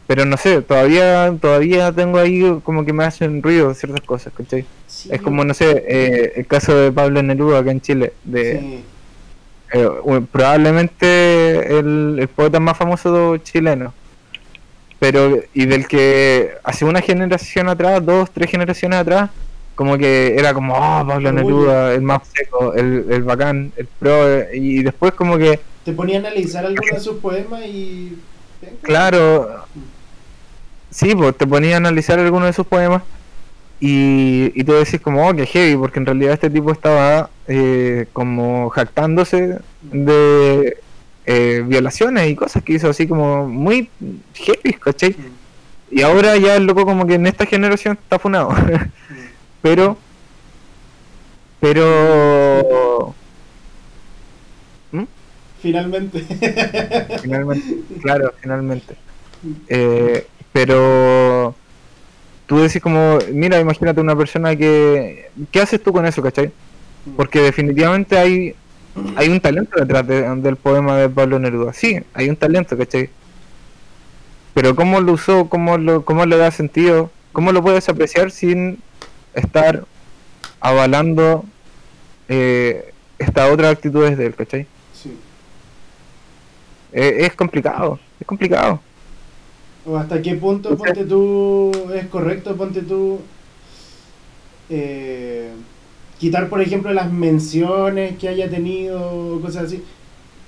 [0.06, 4.64] Pero no sé, todavía todavía tengo ahí como que me hacen ruido ciertas cosas, ¿cachai?
[4.86, 8.60] Sí, Es como, no sé, eh, el caso de Pablo Neruda acá en Chile, de
[8.60, 8.84] sí.
[9.72, 9.88] Eh,
[10.30, 13.92] probablemente el, el poeta más famoso chileno.
[14.98, 19.30] Pero, y del que hace una generación atrás, dos, tres generaciones atrás,
[19.74, 21.32] como que era como, oh, Pablo.
[21.32, 26.16] Neruda, el más seco, el, el bacán, el pro, y después como que, Te ponía
[26.16, 28.18] a analizar algunos de sus poemas y.
[28.82, 29.64] claro,
[30.90, 33.02] Sí, pues te ponía a analizar alguno de sus poemas
[33.80, 38.06] y, y tú decís como, oh, que heavy, porque en realidad este tipo estaba eh,
[38.12, 40.78] como jactándose de
[41.26, 43.88] eh, violaciones y cosas que hizo así como muy
[44.34, 45.14] heavy, ¿cachai?
[45.90, 48.50] Y ahora ya el loco como que en esta generación está funado.
[49.62, 49.96] pero...
[51.60, 53.14] Pero...
[54.90, 55.04] ¿Mm?
[55.62, 56.24] Finalmente.
[57.22, 58.96] Finalmente, claro, finalmente.
[59.68, 61.54] Eh, pero
[62.48, 65.30] tú decís como, mira, imagínate una persona que...
[65.52, 66.50] ¿Qué haces tú con eso, cachai?
[67.16, 68.56] Porque definitivamente hay
[69.16, 71.72] hay un talento detrás del poema de Pablo Neruda.
[71.72, 73.10] Sí, hay un talento, ¿cachai?
[74.54, 78.78] Pero cómo lo usó, cómo, lo, cómo le da sentido, cómo lo puedes apreciar sin
[79.34, 79.84] estar
[80.60, 81.44] avalando
[82.28, 84.66] eh, estas otras actitudes de él, ¿cachai?
[84.92, 85.16] Sí.
[86.92, 88.80] Eh, es complicado, es complicado.
[89.88, 93.20] ¿O hasta qué punto, ponte tú, es correcto, ponte tú,
[94.68, 95.50] eh,
[96.18, 99.82] quitar, por ejemplo, las menciones que haya tenido, cosas así?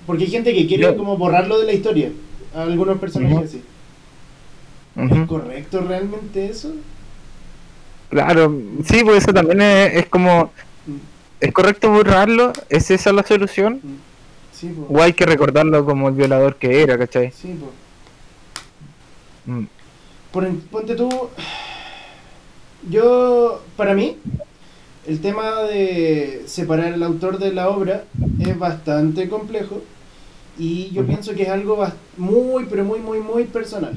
[0.06, 2.10] Porque hay gente que quiere como borrarlo de la historia,
[2.54, 3.62] algunos personajes así.
[4.96, 6.74] ¿Es correcto realmente eso?
[8.10, 10.50] Claro, sí, pues eso también es, como...
[10.86, 10.96] Mm.
[11.40, 12.52] ¿Es correcto borrarlo?
[12.68, 13.80] ¿Es esa la solución?
[13.82, 13.96] Mm.
[14.52, 14.86] Sí, pues.
[14.90, 17.30] O hay que recordarlo como el violador que era, ¿cachai?
[17.30, 17.70] Sí, pues.
[20.70, 21.08] Ponte tú.
[22.88, 24.16] Yo, para mí,
[25.06, 28.04] el tema de separar el autor de la obra
[28.38, 29.82] es bastante complejo
[30.58, 31.86] y yo pienso que es algo
[32.16, 33.94] muy, pero muy, muy, muy personal.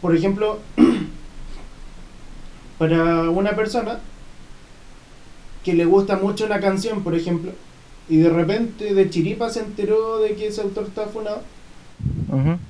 [0.00, 0.58] por ejemplo,
[2.78, 4.00] para una persona
[5.62, 7.52] que le gusta mucho una canción, por ejemplo,
[8.08, 11.42] y de repente de chiripa se enteró de que ese autor está funado,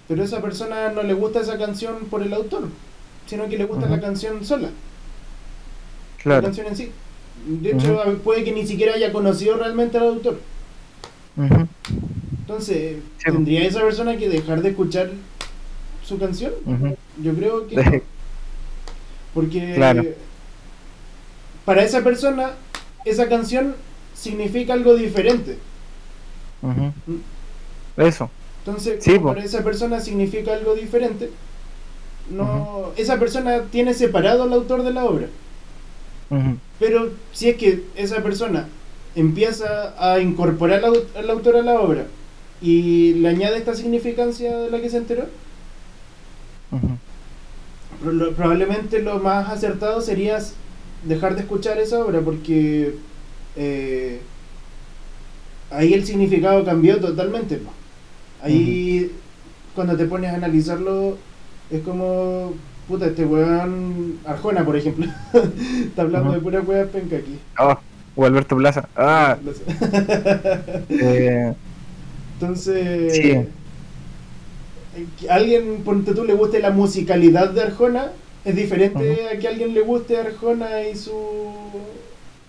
[0.09, 2.68] pero esa persona no le gusta esa canción por el autor,
[3.27, 4.70] sino que le gusta la canción sola.
[6.25, 6.90] La canción en sí.
[7.47, 10.40] De hecho, puede que ni siquiera haya conocido realmente al autor.
[12.40, 15.11] Entonces, ¿tendría esa persona que dejar de escuchar
[16.03, 16.53] su canción?
[17.23, 18.03] Yo creo que
[19.35, 20.14] Porque
[21.64, 22.53] para esa persona,
[23.05, 23.75] esa canción
[24.14, 25.59] significa algo diferente.
[26.62, 28.01] Mm.
[28.01, 28.31] Eso.
[28.66, 31.31] Entonces, para esa persona significa algo diferente,
[32.31, 35.27] no, esa persona tiene separado al autor de la obra.
[36.79, 38.66] Pero si es que esa persona
[39.14, 42.07] empieza a incorporar al, autor a la obra
[42.61, 45.27] y le añade esta significancia de la que se enteró,
[48.35, 50.38] probablemente lo más acertado sería
[51.05, 52.96] dejar de escuchar esa obra porque
[53.57, 54.20] eh,
[55.70, 57.61] ahí el significado cambió totalmente.
[58.44, 59.11] Ahí,
[59.74, 61.16] cuando te pones a analizarlo,
[61.70, 62.52] es como,
[62.87, 65.07] puta, este weón, Arjona, por ejemplo,
[65.83, 67.38] está hablando de pura weá penca aquí.
[67.59, 67.78] Oh,
[68.14, 68.87] o Alberto Plaza.
[68.96, 69.38] Ah.
[70.90, 71.54] eh,
[72.35, 73.33] Entonces, sí.
[75.30, 78.12] alguien, ponte tú, le guste la musicalidad de Arjona,
[78.44, 81.14] es diferente a que a alguien le guste Arjona y su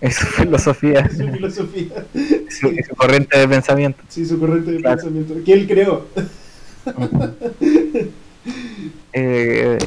[0.00, 1.08] es su filosofía.
[1.08, 2.04] Su filosofía.
[2.50, 4.02] Su, su, corriente de pensamiento.
[4.08, 5.34] Sí, su corriente de pensamiento.
[5.44, 6.06] Que él creó.
[9.18, 9.78] Eh,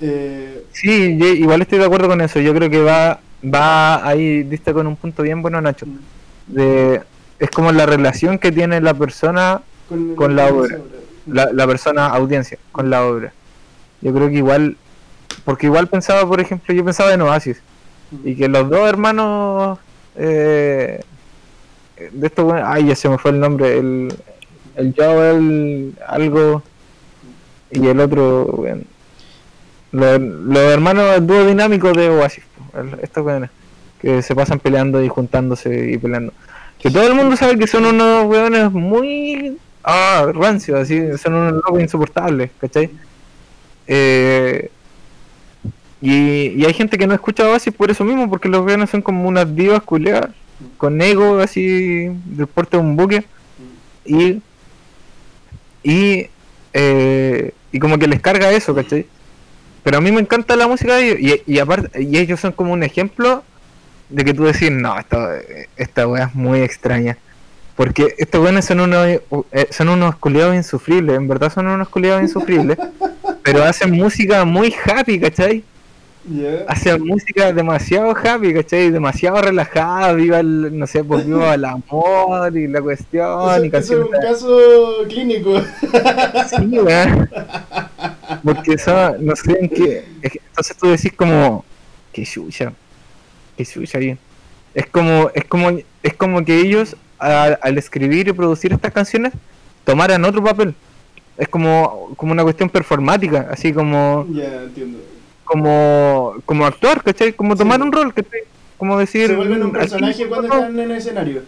[0.00, 2.40] eh, sí, igual estoy de acuerdo con eso.
[2.40, 5.86] Yo creo que va, va ahí, diste con un punto bien bueno, Nacho.
[6.48, 7.00] De,
[7.38, 9.62] es como la relación que tiene la persona
[10.16, 10.80] con, la obra.
[11.26, 13.32] La, la persona audiencia con la obra.
[14.02, 14.76] Yo creo que igual,
[15.44, 17.62] porque igual pensaba, por ejemplo, yo pensaba en Oasis
[18.22, 19.78] y que los dos hermanos
[20.16, 21.00] eh,
[21.96, 24.14] de esto ay ya se me fue el nombre el
[24.76, 26.62] el Joel algo
[27.70, 28.64] y el otro
[29.92, 32.44] los, los hermanos dúo dinámico de Oasis
[33.02, 33.50] estos weones
[34.00, 36.32] que se pasan peleando y juntándose y peleando
[36.78, 41.52] que todo el mundo sabe que son unos weones muy ah rancios así son unos
[41.54, 42.90] locos insoportables ¿cachai?
[43.86, 44.70] Eh,
[46.06, 49.26] y, hay gente que no escucha Oasis por eso mismo, porque los veganos son como
[49.26, 50.32] unas divas culeadas,
[50.76, 53.24] con ego así del porte de un buque.
[54.04, 54.42] Y,
[55.82, 56.26] y,
[56.74, 59.06] eh, y como que les carga eso, ¿cachai?
[59.82, 61.40] Pero a mí me encanta la música de ellos.
[61.46, 63.42] Y, aparte, y ellos son como un ejemplo
[64.10, 65.38] de que tú decís, no, esta,
[65.74, 67.16] esta wea es muy extraña.
[67.76, 69.20] Porque estos weones son unos, eh,
[69.70, 72.76] son unos culiados insufribles, en verdad son unos culiados insufribles,
[73.42, 75.64] pero hacen música muy happy, ¿cachai?
[76.26, 76.64] Ya.
[76.68, 78.90] hacen música demasiado happy, ¿cachai?
[78.90, 83.68] Demasiado relajada, viva el, no sé, pues viva el amor y la cuestión Eso, y
[83.68, 84.58] eso es un caso
[85.08, 85.60] clínico.
[86.48, 87.28] Sí, weón.
[88.42, 90.04] Porque eso, no sé en qué.
[90.22, 91.64] entonces tú decís como.
[92.12, 92.72] Que chucha.
[93.56, 94.18] Que chucha bien.
[94.74, 99.32] Es como, es como, es como que ellos a- al escribir y producir estas canciones
[99.84, 100.74] tomaran otro papel.
[101.36, 104.98] Es como, como una cuestión performática, así como, ya, entiendo.
[105.44, 107.32] Como, como actuar, ¿cachai?
[107.32, 107.82] Como tomar Sí.
[107.86, 108.40] un rol, ¿cachai?
[108.78, 109.28] Como decir.
[109.28, 111.42] Se vuelven un personaje cuando están en el escenario.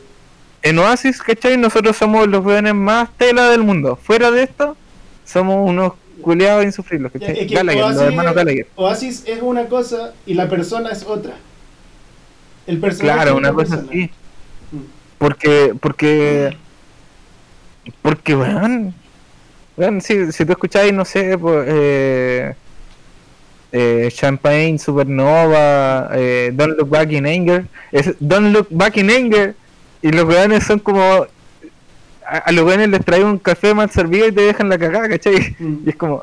[0.62, 1.56] en Oasis, ¿cachai?
[1.56, 3.96] Nosotros somos los weones más tela del mundo.
[3.96, 4.76] Fuera de esto,
[5.24, 5.92] somos unos
[6.22, 7.38] culeados insufribles, ¿cachai?
[7.40, 8.66] es que Gallagher, los Oasis, hermanos Gallagher.
[8.74, 11.34] Oasis es una cosa y la persona es otra.
[12.66, 13.90] El personaje Claro, es una la cosa persona.
[13.92, 14.10] así.
[15.18, 16.56] Porque, porque,
[18.02, 18.92] porque, weón,
[19.76, 22.54] weón, si, si tú escucháis, no sé, pues, eh,
[23.72, 29.54] eh, Champagne, Supernova, eh, Don't Look Back in Anger, es Don't Look Back in Anger,
[30.02, 34.28] y los weones son como, a, a los weones les traen un café mal servido
[34.28, 35.56] y te dejan la cagada, ¿cachai?
[35.58, 35.76] Mm.
[35.86, 36.22] Y es como,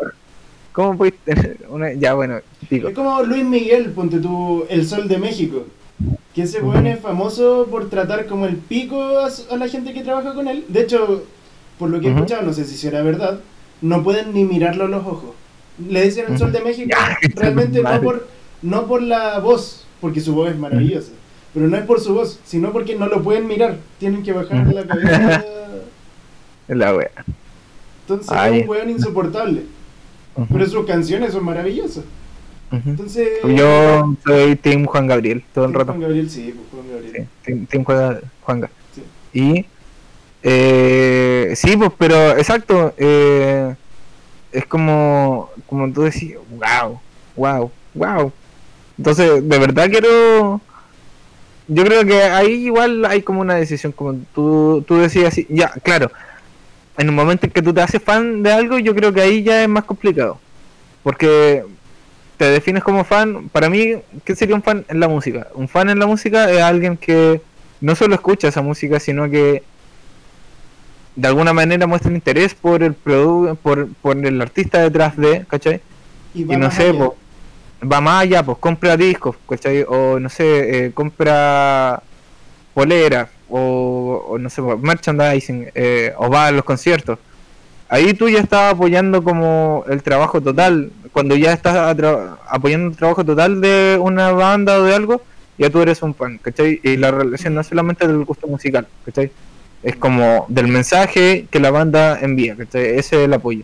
[0.74, 2.40] ¿cómo puedes tener una, ya bueno,
[2.70, 5.66] digo, Es como Luis Miguel, ponte tú, El Sol de México.
[6.34, 10.34] Que ese weón es famoso por tratar como el pico a, la gente que trabaja
[10.34, 10.66] con él.
[10.68, 11.24] De hecho,
[11.78, 13.40] por lo que he escuchado, no sé si será verdad,
[13.82, 15.36] no pueden ni mirarlo a los ojos.
[15.78, 16.96] Le dicen El Sol de México
[17.36, 18.28] realmente no por,
[18.62, 21.12] no por la voz, porque su voz es maravillosa.
[21.54, 23.78] Pero no es por su voz, sino porque no lo pueden mirar.
[24.00, 25.46] Tienen que bajar la cabeza.
[26.68, 27.12] la wea.
[28.02, 28.58] Entonces Ay.
[28.60, 29.64] es un weón insoportable.
[30.52, 32.04] Pero sus canciones son maravillosas.
[32.72, 33.30] Entonces.
[33.44, 35.92] Yo soy Team Juan Gabriel todo el rato.
[35.92, 37.14] Juan Gabriel, sí, pues, Juan Gabriel.
[37.16, 38.70] Sí, Team, team Juan, Juanga.
[38.96, 39.40] Sí.
[39.40, 39.66] Y.
[40.42, 42.94] Eh, sí, pues, pero exacto.
[42.98, 43.76] eh,
[44.54, 45.50] es como.
[45.68, 47.00] Como tú decís, wow,
[47.36, 48.32] wow, wow.
[48.98, 50.62] Entonces, de verdad quiero.
[51.68, 55.70] Yo creo que ahí igual hay como una decisión, como tú, tú decías así, ya,
[55.82, 56.12] claro,
[56.98, 59.44] en un momento en que tú te haces fan de algo, yo creo que ahí
[59.44, 60.40] ya es más complicado.
[61.04, 61.64] Porque
[62.38, 63.96] te defines como fan, para mí,
[64.26, 65.48] ¿qué sería un fan en la música?
[65.56, 67.42] Un fan en la música es alguien que
[67.82, 69.64] no solo escucha esa música, sino que
[71.16, 75.82] de alguna manera muestra interés por el produ por, por el artista detrás de, ¿cachai?
[76.34, 77.00] Y, no sé, allá.
[77.00, 77.16] po,
[77.92, 79.86] va más allá, pues compra discos, ¿cachai?
[79.88, 82.02] O no sé, eh, compra
[82.74, 87.20] polera, o, o no sé, merchandising, eh, o va a los conciertos.
[87.90, 90.92] Ahí tú ya estás apoyando como el trabajo total.
[91.12, 91.96] Cuando ya estás
[92.50, 95.22] apoyando el trabajo total de una banda o de algo,
[95.60, 96.80] ya tú eres un fan, ¿cachai?
[96.82, 99.30] Y la relación no es solamente del gusto musical, ¿cachai?
[99.84, 102.56] Es como del mensaje que la banda envía.
[102.60, 103.64] Ese es el apoyo.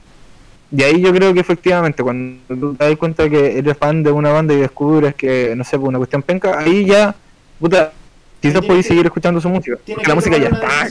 [0.71, 4.11] Y ahí yo creo que efectivamente, cuando tú te das cuenta que eres fan de
[4.11, 7.15] una banda y descubres que, no sé, por una cuestión penca, ahí ya,
[7.59, 7.91] puta,
[8.39, 9.77] quizás podéis seguir escuchando su música.
[9.87, 10.87] Porque la música ya está.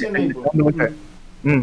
[0.61, 0.91] cuenta.
[1.45, 1.61] Mm.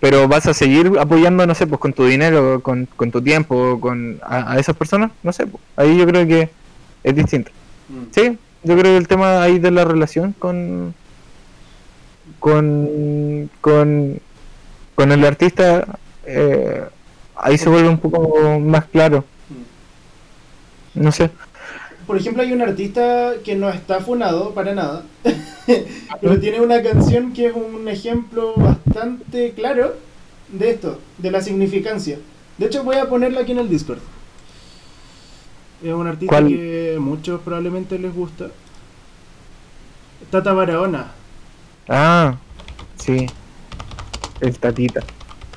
[0.00, 3.78] Pero vas a seguir apoyando, no sé, pues con tu dinero, con, con tu tiempo,
[3.78, 6.50] con a, a esas personas, no sé, pues, ahí yo creo que
[7.04, 7.52] es distinto.
[7.88, 8.02] Mm.
[8.10, 10.94] Sí, yo creo que el tema ahí de la relación con
[12.42, 14.18] con con,
[14.96, 15.86] con el artista
[16.26, 16.82] eh,
[17.36, 19.24] ahí se vuelve un poco más claro.
[20.94, 21.30] No sé.
[22.04, 25.04] Por ejemplo, hay un artista que no está funado para nada,
[26.20, 29.94] pero tiene una canción que es un ejemplo bastante claro
[30.48, 32.18] de esto, de la significancia.
[32.58, 34.00] De hecho, voy a ponerla aquí en el Discord.
[35.82, 36.48] Es un artista ¿Cuál?
[36.48, 38.48] que muchos probablemente les gusta.
[40.30, 41.21] Tata Barahona.
[41.94, 42.36] Ah,
[42.96, 43.26] sí.
[44.40, 45.02] El tatita.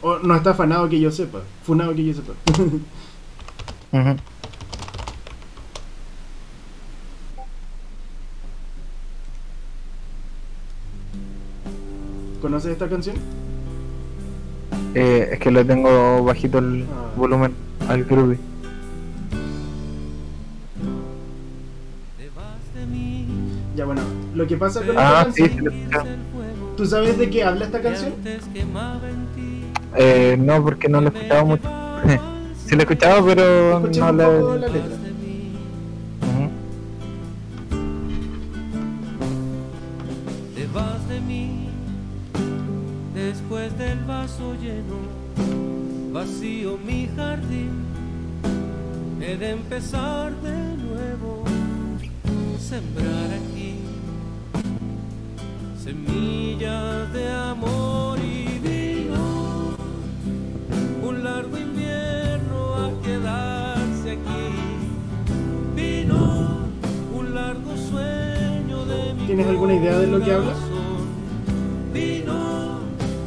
[0.01, 1.39] O no está fanado que yo sepa.
[1.63, 2.33] Funado que yo sepa.
[12.41, 13.15] ¿Conoces esta canción?
[14.93, 17.11] Eh, es que le tengo bajito el Ah.
[17.17, 17.53] volumen
[17.89, 18.37] al groovy.
[23.75, 24.01] Ya bueno,
[24.35, 26.05] lo que pasa con Ah, esta sí, sí, canción, escuchado.
[26.77, 28.13] ¿tú sabes de qué habla esta canción?
[29.97, 31.69] Eh, no, porque no lo he escuchado mucho.
[32.65, 34.95] sí lo he escuchado, pero Escuchemos no un poco la letra.
[36.21, 36.49] Ujú.
[40.55, 41.69] Te vas de mí
[43.13, 44.99] después del vaso lleno,
[46.13, 47.85] vacío mi jardín.
[49.21, 50.51] He de empezar de
[50.83, 51.43] nuevo,
[52.59, 53.74] sembrar aquí
[55.85, 59.77] semillas de amor y vino.
[61.03, 64.47] Un largo invierno a quedarse aquí.
[65.75, 66.65] Vino,
[67.13, 70.57] un largo sueño de mi ¿Tienes alguna idea de lo que hablas?
[71.93, 72.79] Vino,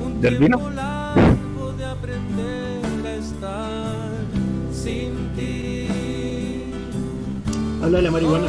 [0.04, 0.70] un ¿Del vino?
[0.70, 4.16] largo de aprender a estar
[4.72, 5.86] sin ti.
[7.80, 8.48] Habla de la marihuana.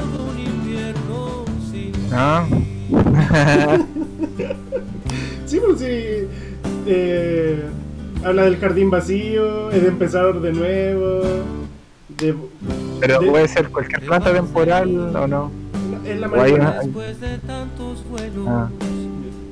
[2.12, 2.48] Ah.
[5.46, 6.28] Sí, pues sí.
[6.88, 7.62] eh,
[8.24, 11.22] habla del jardín vacío, es de empezar de nuevo.
[12.18, 12.36] De,
[13.00, 15.52] Pero de- puede ser cualquier planta temporal o no.
[16.06, 18.70] es la una- Después de tantos vuelos, Ah.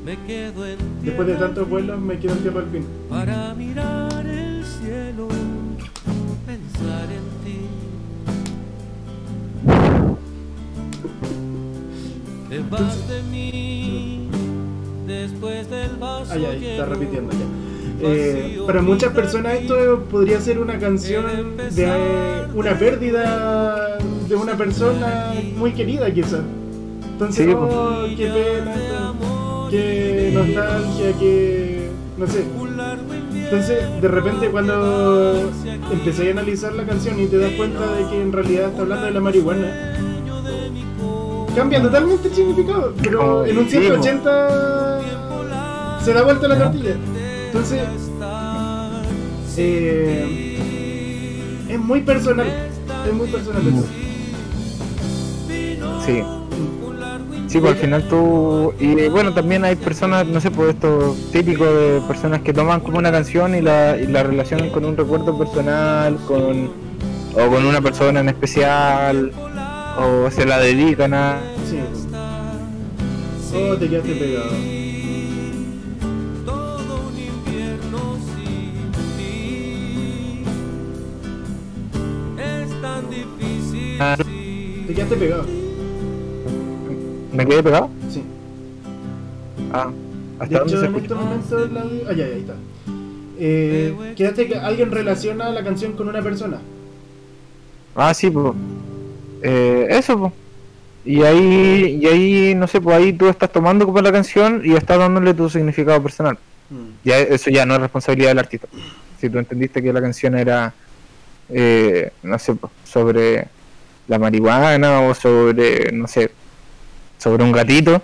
[0.05, 2.85] me quedo en Después de tantos vuelos me quedo en tierra al fin.
[3.09, 5.27] para mirar el cielo,
[6.45, 7.59] pensar en ti.
[12.49, 13.76] Te vas de mí
[16.01, 17.45] Ah, ya, está repitiendo ya.
[17.99, 23.97] Eh, para muchas personas esto podría ser una canción de eh, una pérdida
[24.29, 26.41] de una persona muy querida quizás.
[27.13, 28.75] Entonces, Sí, oh, qué pena,
[29.71, 31.89] qué nostalgia, qué...
[32.17, 32.43] no sé.
[33.33, 35.49] Entonces, de repente cuando
[35.91, 39.05] empecé a analizar la canción y te das cuenta de que en realidad está hablando
[39.05, 39.95] de la marihuana,
[41.55, 42.93] cambia totalmente el significado.
[43.01, 44.96] Pero Como en un sí, 180
[46.07, 46.95] se da vuelta la tortilla.
[47.47, 47.81] Entonces,
[49.57, 52.47] eh, es muy personal.
[53.05, 53.85] Es muy personal eso.
[56.05, 56.23] Sí.
[57.47, 58.73] Sí, pues al final tú.
[58.79, 62.99] Y bueno, también hay personas, no sé, pues esto típico de personas que toman como
[62.99, 66.71] una canción y la, y la relacionan con un recuerdo personal, con.
[67.33, 69.33] o con una persona en especial,
[69.99, 71.41] o se la dedican a.
[71.69, 71.79] Sí.
[73.53, 74.76] Oh, te quedaste pegado.
[83.97, 85.45] Te quedaste pegado.
[87.33, 87.89] ¿Me quedé pegado?
[88.09, 88.23] Sí.
[89.73, 89.91] Ah,
[90.39, 91.15] ¿hasta dónde se escucha?
[91.39, 91.55] este.
[92.07, 92.53] Ah, ya, ya, ahí está.
[93.39, 96.59] Eh, quedaste que alguien relaciona la canción con una persona.
[97.95, 98.53] Ah, sí, pues.
[99.41, 100.33] Eh, eso, pues.
[101.03, 104.73] Y ahí, y ahí, no sé, pues ahí tú estás tomando como la canción y
[104.73, 106.37] estás dándole tu significado personal.
[107.03, 108.67] Ya eso ya no es responsabilidad del artista.
[109.19, 110.73] Si tú entendiste que la canción era,
[111.49, 113.47] eh, no sé, pues, sobre
[114.07, 116.31] la marihuana o sobre, no sé,
[117.17, 118.01] sobre un gatito,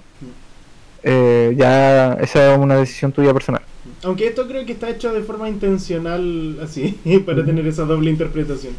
[1.04, 3.62] eh, ya esa es una decisión tuya personal.
[4.04, 8.74] Aunque esto creo que está hecho de forma intencional, así, para tener esa doble interpretación.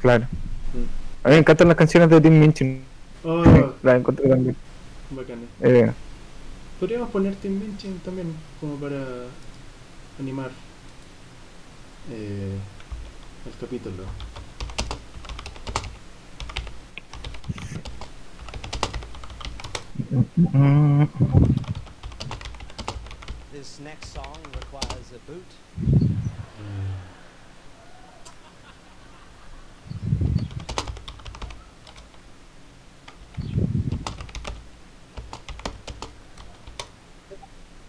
[0.00, 0.26] Claro.
[1.24, 2.82] A mí me encantan las canciones de Tim Minchin.
[3.24, 3.44] Oh,
[3.82, 4.56] las encontré también.
[5.10, 5.42] bacana.
[5.62, 5.90] Eh,
[6.78, 8.98] Podríamos poner Tim Minchin también, como para
[10.20, 10.50] animar
[12.12, 12.52] eh,
[13.46, 14.04] el capítulo.
[14.04, 14.28] mm,
[23.52, 25.44] This next song requires a boot.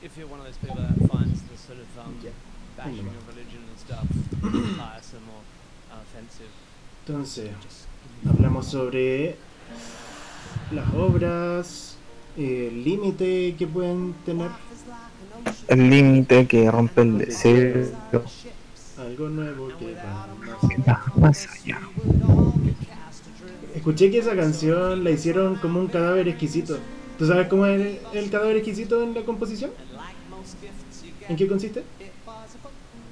[0.01, 2.19] If you're one of those people that finds the sort of um,
[2.77, 4.07] bashing of religion and stuff
[4.77, 6.49] tiresome or uh, offensive,
[7.09, 7.49] Entonces,
[8.23, 9.35] hablamos sobre
[10.71, 11.97] las obras,
[12.37, 14.49] eh, el límite que pueden tener,
[15.67, 17.87] el límite que rompe el deseo.
[18.97, 21.79] algo nuevo que va más allá.
[23.75, 26.77] Escuché que esa canción la hicieron como un cadáver exquisito.
[27.17, 29.71] ¿Tú sabes cómo es el, el cadáver exquisito en la composición?
[31.27, 31.83] ¿En qué consiste?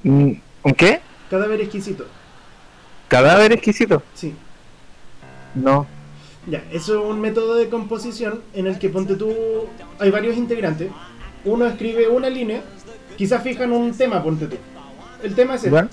[0.03, 0.33] Mm,
[0.63, 0.99] ¿Un qué?
[1.29, 2.05] Cadáver exquisito.
[3.07, 4.01] ¿Cadáver exquisito?
[4.13, 4.33] Sí.
[5.55, 5.87] No.
[6.47, 9.33] Ya, eso es un método de composición en el que ponte tú,
[9.99, 10.89] hay varios integrantes,
[11.43, 12.61] uno escribe una línea,
[13.17, 14.55] quizás fijan un tema, ponte tú.
[15.23, 15.87] El tema es este.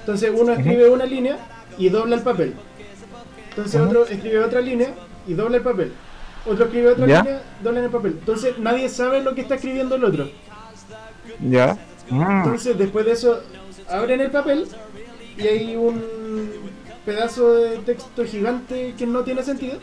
[0.00, 1.36] Entonces uno escribe una línea
[1.76, 2.54] y dobla el papel.
[3.50, 4.94] Entonces otro escribe otra línea
[5.26, 5.92] y dobla el papel.
[6.46, 7.22] Otro escribe otra ¿Ya?
[7.22, 8.16] línea, dobla el papel.
[8.18, 10.30] Entonces nadie sabe lo que está escribiendo el otro.
[11.40, 11.76] ¿Ya?
[12.08, 13.42] Mm, Entonces después de eso
[13.88, 14.66] abren el papel
[15.36, 16.00] y hay un
[17.08, 19.78] pedazo de texto gigante que no tiene sentido.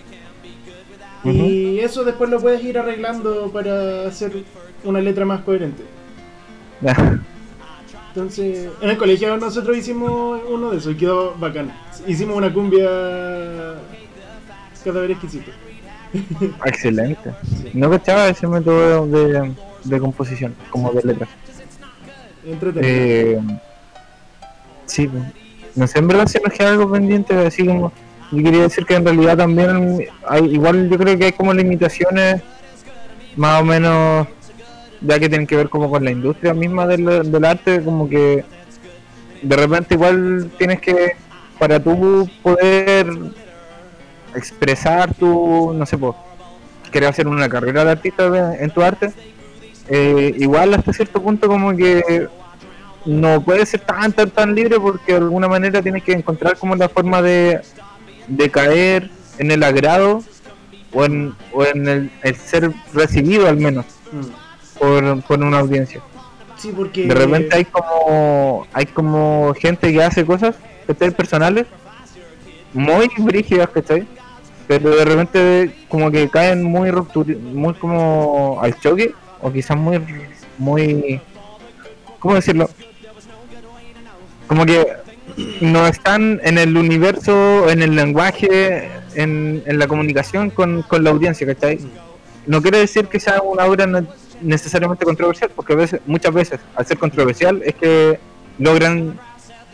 [1.24, 4.44] Y eso después lo puedes ir arreglando para hacer
[4.84, 5.82] una letra más coherente.
[8.10, 11.74] Entonces, en el colegio nosotros hicimos uno de esos y quedó bacán.
[12.06, 12.86] Hicimos una cumbia
[14.84, 15.50] cada vez exquisito.
[16.64, 17.34] Excelente.
[17.74, 19.52] No cachaba ese método de,
[19.84, 21.30] de composición, como de letras.
[22.46, 22.94] Entretenido.
[22.94, 23.42] Eh,
[24.86, 25.10] sí.
[25.76, 27.92] No sé, en verdad si nos queda algo pendiente, así como
[28.32, 32.42] yo quería decir que en realidad también hay, igual yo creo que hay como limitaciones
[33.36, 34.28] más o menos,
[35.02, 38.46] ya que tienen que ver como con la industria misma del, arte, como que
[39.42, 41.16] de repente igual tienes que,
[41.60, 43.08] para tú poder
[44.34, 46.16] expresar tu, no sé, pues,
[46.92, 49.12] querer hacer una carrera de artista en tu arte,
[49.90, 52.28] eh, igual hasta cierto punto como que
[53.06, 56.76] no puede ser tan tan tan libre porque de alguna manera tienes que encontrar como
[56.76, 57.62] la forma de,
[58.28, 60.24] de caer en el agrado
[60.93, 64.80] o en, o en el, el ser recibido al menos Mm.
[64.80, 66.01] por, por una audiencia.
[66.58, 67.08] Sí, porque.
[67.08, 70.56] De repente hay como hay como gente que hace cosas
[70.88, 71.12] ¿cachai?
[71.12, 71.66] personales
[72.74, 74.08] muy brígidas, ¿cachai?
[74.68, 79.99] Pero de repente como que caen muy ruptur muy como al choque o quizás muy
[80.58, 81.20] muy
[82.20, 82.70] ¿cómo decirlo?
[84.48, 84.88] Como que
[85.62, 91.10] no están en el universo, en el lenguaje, en, en la comunicación con, con la
[91.10, 91.80] audiencia, ¿cachai?
[92.46, 94.06] No quiere decir que sea una obra ne-
[94.42, 98.20] necesariamente controversial, porque a veces, muchas veces al ser controversial es que
[98.60, 99.20] logran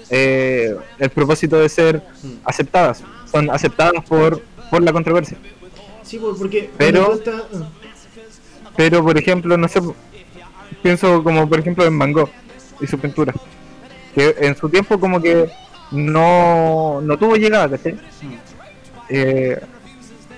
[0.09, 2.01] eh, el propósito de ser
[2.45, 5.37] aceptadas, son aceptadas por, por la controversia.
[6.03, 6.69] Sí, pues, porque.
[6.77, 7.69] Pero- ah,
[8.77, 9.81] Pero, por ejemplo, no sé,
[10.81, 12.29] pienso como por ejemplo en Van Gogh
[12.79, 13.33] y su pintura,
[14.13, 15.49] que en su tiempo como que
[15.91, 17.97] no, no tuvo llegada, ¿cachai?
[19.09, 19.59] Eh,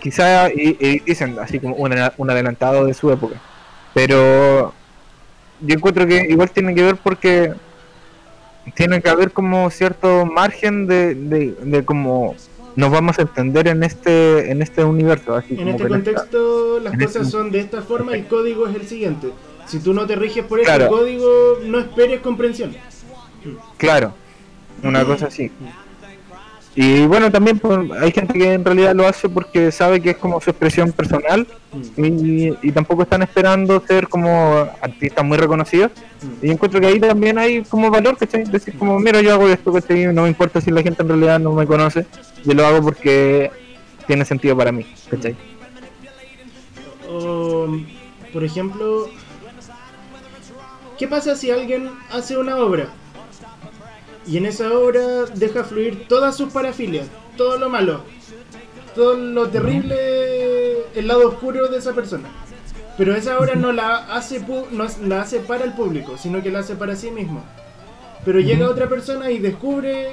[0.01, 3.35] quizá, y, y dicen así como un, un adelantado de su época,
[3.93, 4.73] pero
[5.61, 7.53] yo encuentro que igual tiene que ver porque
[8.75, 12.35] tiene que haber como cierto margen de, de, de cómo
[12.75, 16.93] nos vamos a entender en este en este universo así En como este contexto, las
[16.93, 19.29] en cosas este- son de esta forma, el código es el siguiente.
[19.67, 20.85] Si tú no te riges por Claro.
[20.85, 21.29] este código,
[21.65, 22.75] no esperes comprensión.
[23.77, 24.13] Claro,
[24.83, 25.51] una cosa así.
[26.75, 27.61] Y bueno, también
[28.01, 31.45] hay gente que en realidad lo hace porque sabe que es como su expresión personal
[31.95, 35.91] y, y tampoco están esperando ser como artistas muy reconocidos.
[36.41, 38.45] Y encuentro que ahí también hay como valor, ¿cachai?
[38.45, 40.11] Decir como, mira, yo hago esto, ¿cachai?
[40.13, 42.07] No me importa si la gente en realidad no me conoce,
[42.43, 43.51] yo lo hago porque
[44.07, 45.35] tiene sentido para mí, ¿cachai?
[47.07, 47.67] O,
[48.33, 49.09] por ejemplo,
[50.97, 52.89] ¿qué pasa si alguien hace una obra
[54.25, 57.07] y en esa obra deja fluir todas sus parafilias,
[57.37, 58.01] todo lo malo,
[58.95, 62.29] todo lo terrible, el lado oscuro de esa persona?
[62.97, 66.51] Pero esa obra no la hace pu- no la hace para el público, sino que
[66.51, 67.43] la hace para sí mismo.
[68.23, 70.07] Pero llega otra persona y descubre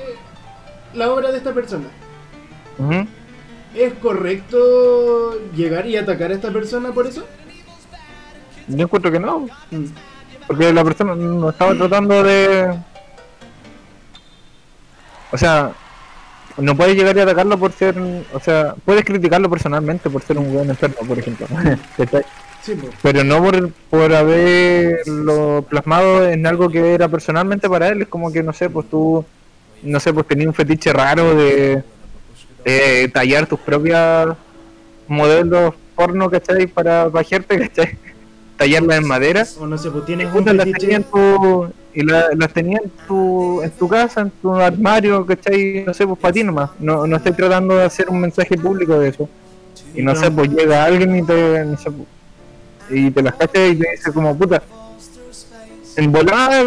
[0.94, 1.86] la obra de esta persona.
[3.74, 7.24] ¿Es correcto llegar y atacar a esta persona por eso?
[8.66, 9.84] Yo encuentro que no, Mm.
[10.46, 12.78] porque la persona no estaba tratando de...
[15.32, 15.72] O sea,
[16.56, 17.96] no puedes llegar y atacarlo por ser...
[18.32, 21.46] O sea, puedes criticarlo personalmente por ser un buen enfermo, por ejemplo.
[22.62, 22.94] Sí, pues.
[23.00, 28.02] Pero no por, por haberlo plasmado en algo que era personalmente para él.
[28.02, 29.24] Es como que, no sé, pues tú...
[29.82, 31.82] No sé, pues tenías un fetiche raro de...
[32.66, 34.36] eh, tallar tus propias
[35.08, 36.66] modelos porno, ¿cachai?
[36.66, 37.98] Para bajarte, ¿cachai?
[38.60, 39.46] Tallarlas en madera.
[39.58, 40.66] O no sé, pues tienes un Puta, las
[41.10, 45.82] tu, y la- las tenía en tu, en tu casa, en tu armario, ¿cachai?
[45.86, 46.68] No sé, pues para ti nomás.
[46.78, 49.26] No, no estoy tratando de hacer un mensaje público de eso.
[49.94, 52.06] Y no sé, pues llega alguien y te, no sé, pues,
[52.90, 54.62] y te las cacha y te dice como, puta,
[55.96, 56.66] en volar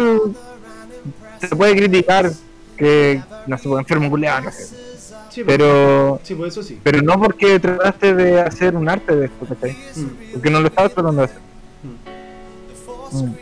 [1.40, 2.32] se puede criticar
[2.76, 4.64] que, no sé, pues enfermo culeado, no sé.
[4.64, 5.56] Sí, pues.
[5.56, 6.80] Pero, Sí, pues eso sí.
[6.82, 9.76] pero no porque trataste de hacer un arte de esto, ¿cachai?
[9.94, 10.32] Mm.
[10.32, 11.53] Porque no lo estabas tratando de hacer.
[13.22, 13.34] Mm.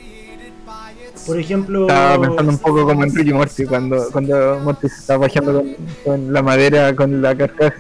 [1.27, 5.27] Por ejemplo, Estaba pensando un poco como en Ricky Morty cuando, cuando Morty se estaba
[5.27, 7.77] bajando con, con la madera, con la carcasa,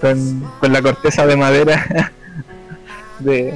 [0.00, 2.12] con, con la corteza de madera
[3.18, 3.54] de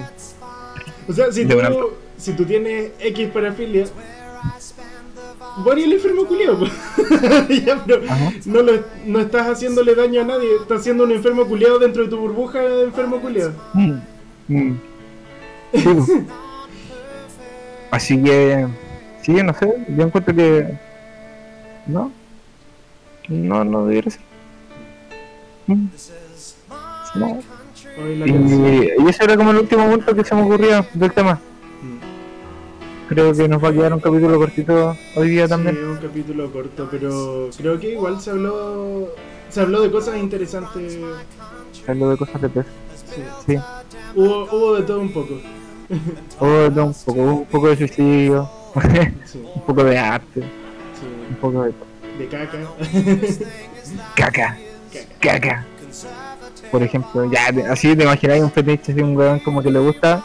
[1.08, 1.70] o sea, si tú, una-
[2.16, 3.84] si tú tienes X parafilia,
[5.64, 6.22] Bonnie el enfermo
[8.08, 8.32] Ajá.
[8.46, 8.72] no, lo,
[9.06, 12.60] no estás haciéndole daño a nadie, estás haciendo un enfermo culiado dentro de tu burbuja
[12.60, 13.52] de enfermo culiado.
[13.74, 13.98] Mm,
[14.48, 14.80] mm.
[17.90, 17.96] Sí.
[17.96, 18.66] Así que
[19.22, 20.66] sí, no sé, yo encuentro que
[21.86, 22.10] no,
[23.28, 24.22] no, no debería ser.
[25.66, 25.86] Mm.
[27.16, 27.38] No.
[28.24, 31.34] Y, y ese era como el último punto que se me ocurría del tema.
[31.82, 33.08] Mm.
[33.08, 35.84] Creo que nos va a quedar un capítulo cortito hoy día Sí, también.
[35.84, 39.08] un capítulo corto, pero creo que igual se habló
[39.48, 40.98] se habló de cosas interesantes.
[41.88, 42.66] Algo de cosas de pez.
[42.94, 43.22] Sí.
[43.46, 43.56] Sí.
[44.14, 45.34] Hubo, hubo de todo un poco.
[46.38, 48.48] Oh, un poco, un poco de suicidio,
[49.24, 51.34] Sí, un poco de arte, un sí.
[51.40, 51.74] poco de
[52.18, 52.58] De caca.
[54.14, 54.58] caca,
[54.92, 55.40] caca.
[55.40, 55.66] caca.
[56.70, 60.22] Por ejemplo, ya, así te imagináis un fetiche de un weón como que le gusta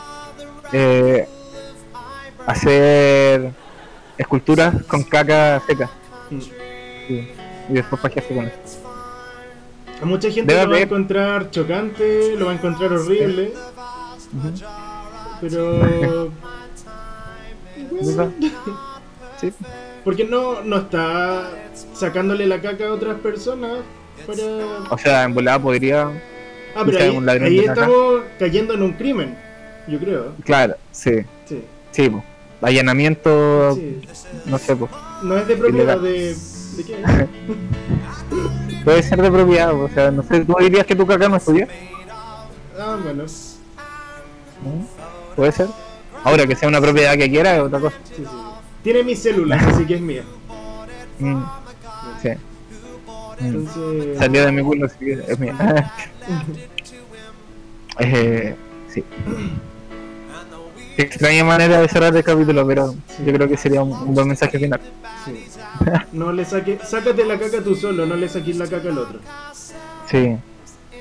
[0.72, 1.28] eh,
[2.46, 3.52] hacer
[4.18, 5.90] esculturas con caca seca.
[6.30, 6.42] Mm.
[6.42, 7.28] Sí.
[7.70, 8.86] Y después pajearse con eso.
[10.02, 13.54] A mucha gente Debe lo va a encontrar chocante, lo va a encontrar horrible,
[15.42, 16.32] pero...
[19.40, 19.52] Sí.
[20.06, 21.52] Porque no, no está
[21.94, 23.80] sacándole la caca a otras personas
[24.26, 24.44] para...
[24.90, 26.10] O sea, en volada podría.
[26.76, 29.36] Ah, pero ahí, un ahí estamos cayendo en un crimen,
[29.88, 30.34] yo creo.
[30.44, 31.26] Claro, sí.
[31.46, 31.64] Sí.
[31.92, 32.24] Sí, po.
[32.62, 34.02] Allanamiento, sí.
[34.46, 34.90] no sé, po.
[35.24, 36.36] No es de propiedad de...
[36.78, 36.96] ¿De qué?
[38.86, 41.46] Puede ser de propiedad, o sea, no sé, ¿tú dirías que tu caca no es
[41.46, 41.68] tuya?
[42.78, 43.24] Ah, bueno.
[44.64, 44.95] ¿No?
[45.36, 45.68] Puede ser.
[46.24, 47.96] Ahora que sea una propiedad que quiera es otra cosa.
[48.04, 48.24] Sí, sí.
[48.84, 50.24] Tiene mis células, así que es mía.
[51.20, 51.44] Mm.
[52.22, 52.30] Sí.
[52.30, 53.46] Mm.
[53.46, 54.18] Entonces...
[54.18, 55.56] Salió de mi culo, así que es mía.
[58.00, 58.56] eh,
[58.88, 59.04] sí.
[60.98, 64.58] Extraña manera de cerrar el capítulo, pero yo creo que sería un, un buen mensaje
[64.58, 64.80] final.
[65.26, 65.46] Sí.
[66.14, 69.20] No le saque, sácate la caca tú solo, no le saques la caca al otro.
[70.10, 70.38] Sí.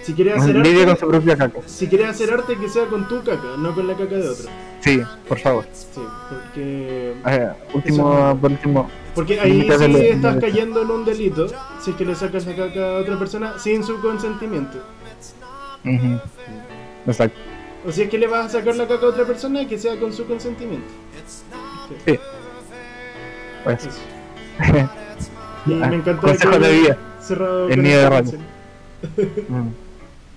[0.04, 1.58] Si quieres hacer Lidia con su arte, propia caca.
[1.66, 4.48] si quieres hacer arte que sea con tu caca, no con la caca de otro.
[4.80, 5.64] Sí, por favor.
[5.72, 8.90] Sí, porque Eh, último, por último.
[9.14, 11.46] porque ahí sí de- estás de- cayendo en un delito
[11.80, 14.78] si es que le sacas la caca a otra persona sin su consentimiento.
[15.84, 16.20] Ujú.
[17.06, 17.38] Exacto.
[17.86, 19.98] O si es que le vas a sacar la caca a otra persona que sea
[19.98, 20.88] con su consentimiento.
[22.06, 22.18] Sí.
[23.64, 23.86] Pues.
[23.86, 24.00] Eso.
[25.66, 26.98] Y me encantó Consejos que de vida.
[27.22, 28.42] cerrado El nido de canción.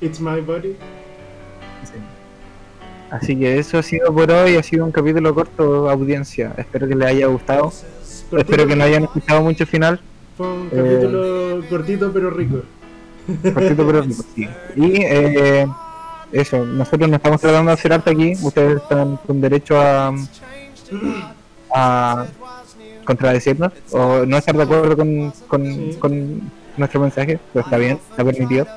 [0.02, 0.76] It's my body.
[1.84, 1.94] sí.
[3.10, 6.54] Así que eso ha sido por hoy, ha sido un capítulo corto, audiencia.
[6.58, 7.72] Espero que les haya gustado.
[7.72, 10.02] Cortito, Espero que no hayan escuchado mucho el final.
[10.36, 12.62] Fue un Eh, capítulo cortito pero rico.
[13.54, 14.48] Cortito pero rico, sí.
[14.76, 15.66] Y eh,
[16.34, 18.34] eso, nosotros no estamos tratando de hacer arte aquí.
[18.44, 20.14] Ustedes están con derecho a,
[21.74, 22.26] a
[23.06, 25.98] contradecirnos o no estar de acuerdo con, con, Sí.
[26.00, 26.42] con
[26.76, 28.68] nuestro mensaje, pero está bien, está permitido.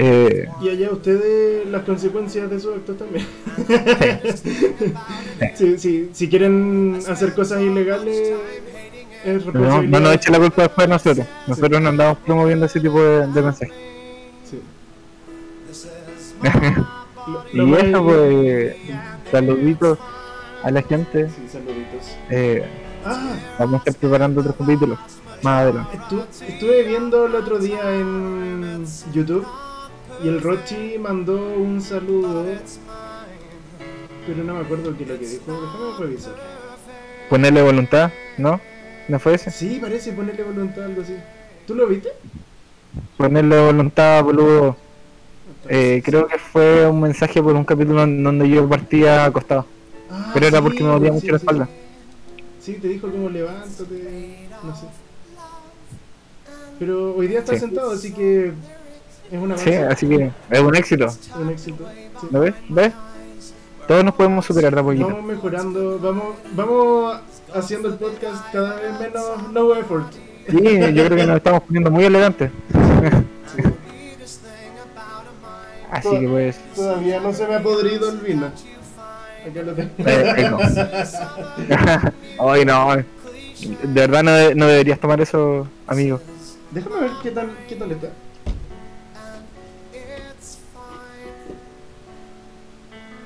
[0.00, 3.26] Eh, Y allá ustedes las consecuencias de sus actos también.
[5.56, 8.16] Sí, sí, si quieren hacer cosas ilegales,
[9.24, 9.82] es no, responsabilidad.
[9.90, 11.26] no nos echen la culpa después de nosotros.
[11.46, 13.74] Nosotros no andamos promoviendo ese tipo de, de mensajes.
[14.48, 14.60] Sí.
[17.52, 18.76] Lo- lo y eso, pues,
[19.30, 19.98] saluditos
[20.62, 21.28] a la gente.
[21.28, 22.16] Sí, saluditos.
[22.30, 22.64] Eh,
[23.04, 24.98] Ah, vamos a estar preparando otros capítulos
[25.42, 25.96] más adelante.
[25.98, 29.46] estu- estuve viendo el otro día en YouTube
[30.22, 32.44] y el Rochi mandó un saludo,
[34.26, 35.44] pero no me acuerdo qué es lo que dijo.
[35.52, 36.34] Déjame revisar.
[37.30, 38.60] Ponerle voluntad, ¿no?
[39.08, 39.50] ¿No fue ese?
[39.50, 41.14] Sí, parece ponerle voluntad, algo así.
[41.66, 42.10] ¿Tú lo viste?
[43.16, 44.76] Ponerle voluntad, boludo.
[45.68, 49.66] Eh, creo que fue un mensaje por un capítulo donde yo partía acostado.
[50.10, 51.68] Ah, Pero era sí, porque me dolía sí, mucho la espalda.
[52.60, 54.86] Sí, te dijo como levántate, no sé.
[56.78, 57.60] Pero hoy día está Sí.
[57.60, 58.52] sentado, así que
[59.30, 61.06] es una Sí, así que es un éxito.
[61.38, 61.84] un éxito.
[62.20, 62.26] sí.
[62.30, 62.54] ¿Lo ves?
[62.68, 62.92] ¿Ves?
[63.86, 65.06] Todos nos podemos superar de poquito.
[65.08, 67.20] Vamos mejorando, vamos, vamos
[67.54, 70.12] haciendo el podcast cada vez menos no effort.
[70.48, 70.56] Sí,
[70.94, 72.50] yo creo que nos estamos poniendo muy elegantes.
[75.90, 76.58] Así que pues.
[76.74, 78.46] Todavía no se me ha podrido el vino.
[78.46, 79.90] Acá lo tengo.
[79.98, 80.58] Eh, eh, no.
[82.52, 82.96] Ay, no.
[82.96, 83.06] De
[84.06, 86.20] verdad no, de- no deberías tomar eso, amigo.
[86.70, 88.08] Déjame ver qué tal, qué tal está.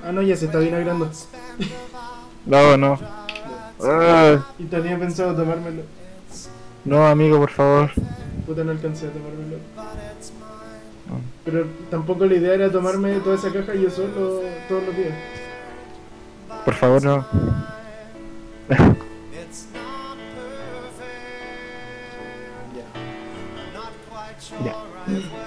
[0.04, 1.10] Ah, no, ya se está vinagrando.
[2.46, 2.98] No, no.
[3.84, 5.82] Ah, Y tenía pensado tomármelo.
[6.84, 7.90] no, amigo, por favor.
[8.46, 9.58] Puta, no alcancé a tomármelo.
[11.44, 15.14] Pero tampoco la idea era tomarme toda esa caja yo solo todos los días.
[16.64, 17.26] Por favor, no.
[24.64, 24.74] Ya.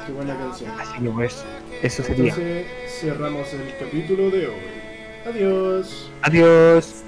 [0.05, 0.71] Qué buena canción.
[0.79, 1.43] Así que pues,
[1.81, 2.33] eso sería.
[2.33, 2.65] Entonces
[2.99, 4.75] cerramos el capítulo de hoy.
[5.25, 6.09] Adiós.
[6.21, 7.04] Adiós.